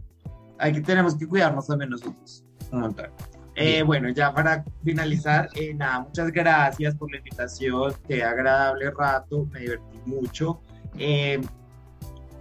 [0.60, 3.08] hay que, tenemos que cuidarnos también nosotros un montón.
[3.56, 9.48] Eh, bueno, ya para finalizar, eh, nada, muchas gracias por la invitación, qué agradable rato,
[9.52, 10.60] me divertí mucho.
[10.98, 11.42] Eh,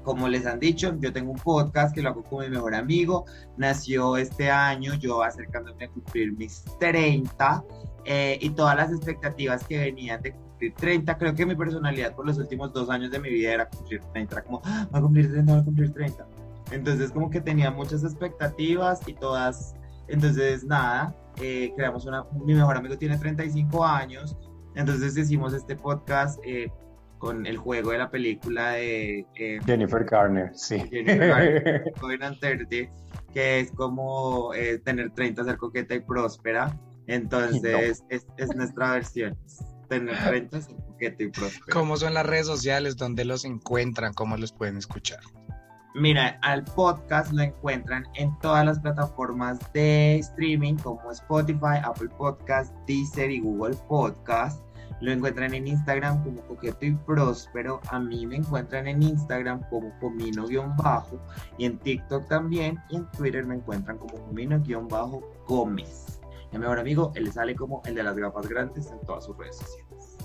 [0.03, 3.25] como les han dicho, yo tengo un podcast que lo hago con mi mejor amigo.
[3.57, 7.65] Nació este año, yo acercándome a cumplir mis 30
[8.05, 11.19] eh, y todas las expectativas que venían de cumplir 30.
[11.19, 14.35] Creo que mi personalidad por los últimos dos años de mi vida era cumplir 30.
[14.35, 16.27] Era como, ah, a cumplir 30, va a cumplir 30.
[16.73, 19.75] Entonces, como que tenía muchas expectativas y todas.
[20.09, 22.25] Entonces, nada, eh, creamos una.
[22.45, 24.37] Mi mejor amigo tiene 35 años.
[24.75, 26.41] Entonces, hicimos este podcast.
[26.45, 26.73] Eh,
[27.23, 30.81] con el juego de la película de eh, Jennifer Garner, sí.
[30.91, 32.91] Jennifer Garner,
[33.33, 36.77] que es como eh, tener 30, ser coqueta y próspera.
[37.07, 39.39] Entonces, es, es, nuestra versión.
[39.89, 41.67] Tener 30, ser coqueta y próspera.
[41.73, 42.97] ¿Cómo son las redes sociales?
[42.97, 44.15] ¿Dónde los encuentran?
[44.15, 45.21] ¿Cómo los pueden escuchar?
[45.95, 52.75] Mira, al podcast lo encuentran en todas las plataformas de streaming como Spotify, Apple Podcast,
[52.89, 54.61] Deezer y Google Podcast.
[55.03, 57.81] Lo encuentran en Instagram como Coqueto y Próspero.
[57.91, 61.19] A mí me encuentran en Instagram como Comino-Bajo.
[61.59, 62.79] Y en TikTok también.
[62.89, 66.21] Y en Twitter me encuentran como Comino-Gómez.
[66.53, 69.57] Mi mejor amigo, él sale como el de las gafas grandes en todas sus redes
[69.57, 70.19] sociales.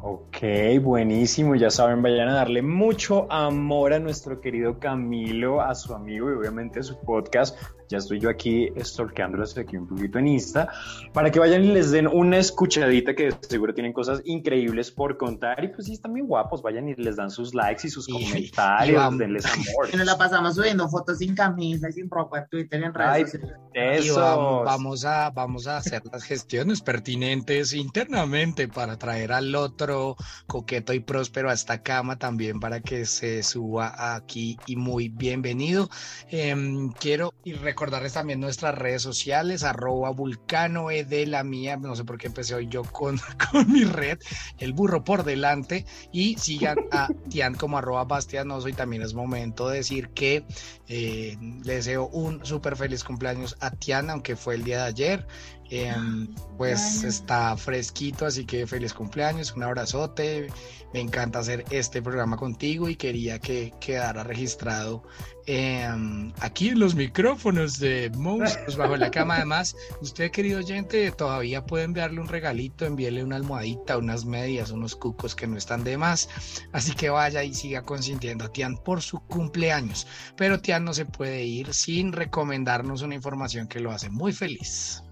[0.00, 0.38] Ok,
[0.82, 1.54] buenísimo.
[1.54, 6.34] Ya saben, vayan a darle mucho amor a nuestro querido Camilo, a su amigo y
[6.34, 7.56] obviamente a su podcast
[7.92, 10.68] ya estoy yo aquí stalkeándolos aquí un poquito en Insta,
[11.12, 15.62] para que vayan y les den una escuchadita que seguro tienen cosas increíbles por contar
[15.62, 19.18] y pues sí, están bien guapos, vayan y les dan sus likes y sus comentarios,
[19.18, 19.88] denles amor.
[19.92, 23.38] Y nos la pasamos subiendo fotos sin camisa y sin ropa en Twitter en redes
[23.74, 24.20] Eso.
[24.20, 30.16] Vamos, vamos, a, vamos a hacer las gestiones pertinentes internamente para traer al otro
[30.46, 35.90] coqueto y próspero a esta cama también para que se suba aquí y muy bienvenido.
[36.30, 37.34] Em, quiero
[37.82, 42.28] recordarles también nuestras redes sociales, arroba vulcano e de la mía, no sé por qué
[42.28, 43.18] empecé hoy yo con,
[43.50, 44.20] con mi red,
[44.58, 49.68] el burro por delante y sigan a Tian como arroba bastianoso y también es momento
[49.68, 50.44] de decir que
[50.86, 55.26] eh, le deseo un súper feliz cumpleaños a Tian, aunque fue el día de ayer.
[55.74, 56.28] Em,
[56.58, 60.48] pues está fresquito, así que feliz cumpleaños, un abrazote.
[60.92, 65.02] Me encanta hacer este programa contigo y quería que quedara registrado
[65.46, 69.36] em, aquí en los micrófonos de Monstruos bajo la cama.
[69.36, 74.94] Además, usted, querido oyente, todavía puede enviarle un regalito, envíele una almohadita, unas medias, unos
[74.94, 76.28] cucos que no están de más.
[76.72, 80.06] Así que vaya y siga consintiendo a Tian por su cumpleaños.
[80.36, 85.02] Pero Tian no se puede ir sin recomendarnos una información que lo hace muy feliz.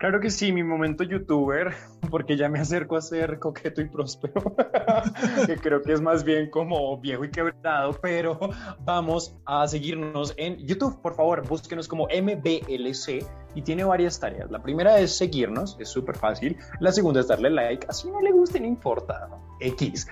[0.00, 1.74] Claro que sí, mi momento youtuber,
[2.10, 4.54] porque ya me acerco a ser coqueto y próspero,
[5.46, 8.40] que creo que es más bien como viejo y quebrado, pero
[8.80, 14.50] vamos a seguirnos en YouTube, por favor, búsquenos como MBLC y tiene varias tareas.
[14.50, 16.56] La primera es seguirnos, es súper fácil.
[16.80, 19.28] La segunda es darle like, así no le guste, no importa.
[19.60, 20.08] X.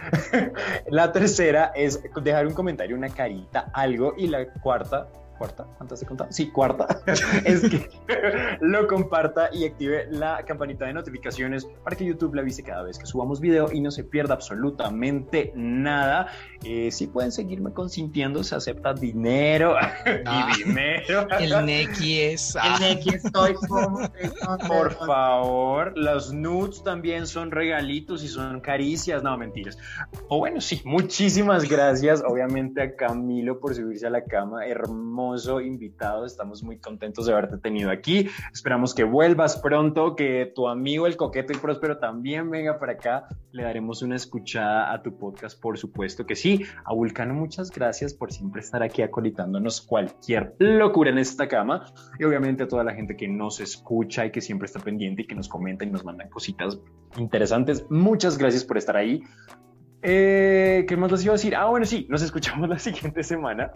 [0.89, 4.13] la tercera es dejar un comentario, una carita, algo.
[4.19, 5.09] Y la cuarta
[5.39, 6.31] cuarta, ¿cuántas he contado?
[6.33, 6.87] Sí, cuarta,
[7.45, 7.89] es que
[8.61, 12.99] lo comparta y active la campanita de notificaciones para que YouTube le avise cada vez
[12.99, 16.29] que subamos video y no se pierda absolutamente nada.
[16.65, 20.53] Eh, si pueden seguirme consintiendo, se acepta dinero y Ah.
[20.57, 21.27] dinero.
[21.39, 22.57] El Neki es.
[22.61, 24.01] ah, El Neki estoy como...
[24.67, 29.79] Por favor, los nudes también son regalitos y son caricias, no mentiras.
[30.29, 34.67] O bueno, sí, muchísimas gracias, obviamente a Camilo por subirse a la cama,
[35.29, 40.69] hermoso invitado, estamos muy contentos de haberte tenido aquí, esperamos que vuelvas pronto, que tu
[40.69, 45.19] amigo el coqueto y próspero también venga para acá, le daremos una escuchada a tu
[45.19, 46.65] podcast, por supuesto que sí.
[46.85, 51.85] A Vulcano, muchas gracias por siempre estar aquí acolitándonos cualquier locura en esta cama
[52.19, 55.27] y obviamente a toda la gente que nos escucha y que siempre está pendiente y
[55.27, 56.79] que nos comenta y nos mandan cositas
[57.19, 57.85] interesantes.
[57.91, 59.23] Muchas gracias por estar ahí.
[60.01, 61.55] Eh, ¿Qué más les iba a decir?
[61.55, 63.73] Ah, bueno, sí, nos escuchamos la siguiente semana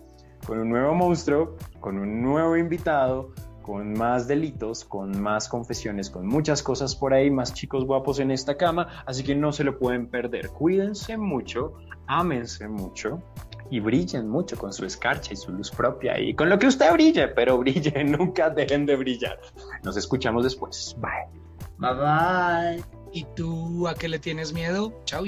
[0.46, 3.32] con un nuevo monstruo, con un nuevo invitado,
[3.62, 8.30] con más delitos, con más confesiones, con muchas cosas por ahí, más chicos guapos en
[8.30, 10.48] esta cama, así que no se lo pueden perder.
[10.50, 11.74] Cuídense mucho,
[12.06, 13.22] ámense mucho
[13.70, 16.92] y brillen mucho con su escarcha y su luz propia y con lo que usted
[16.92, 19.40] brille, pero brille, nunca dejen de brillar.
[19.82, 20.94] Nos escuchamos después.
[20.98, 21.40] Bye.
[21.78, 22.84] Bye bye.
[23.12, 24.92] ¿Y tú a qué le tienes miedo?
[25.04, 25.24] Chau.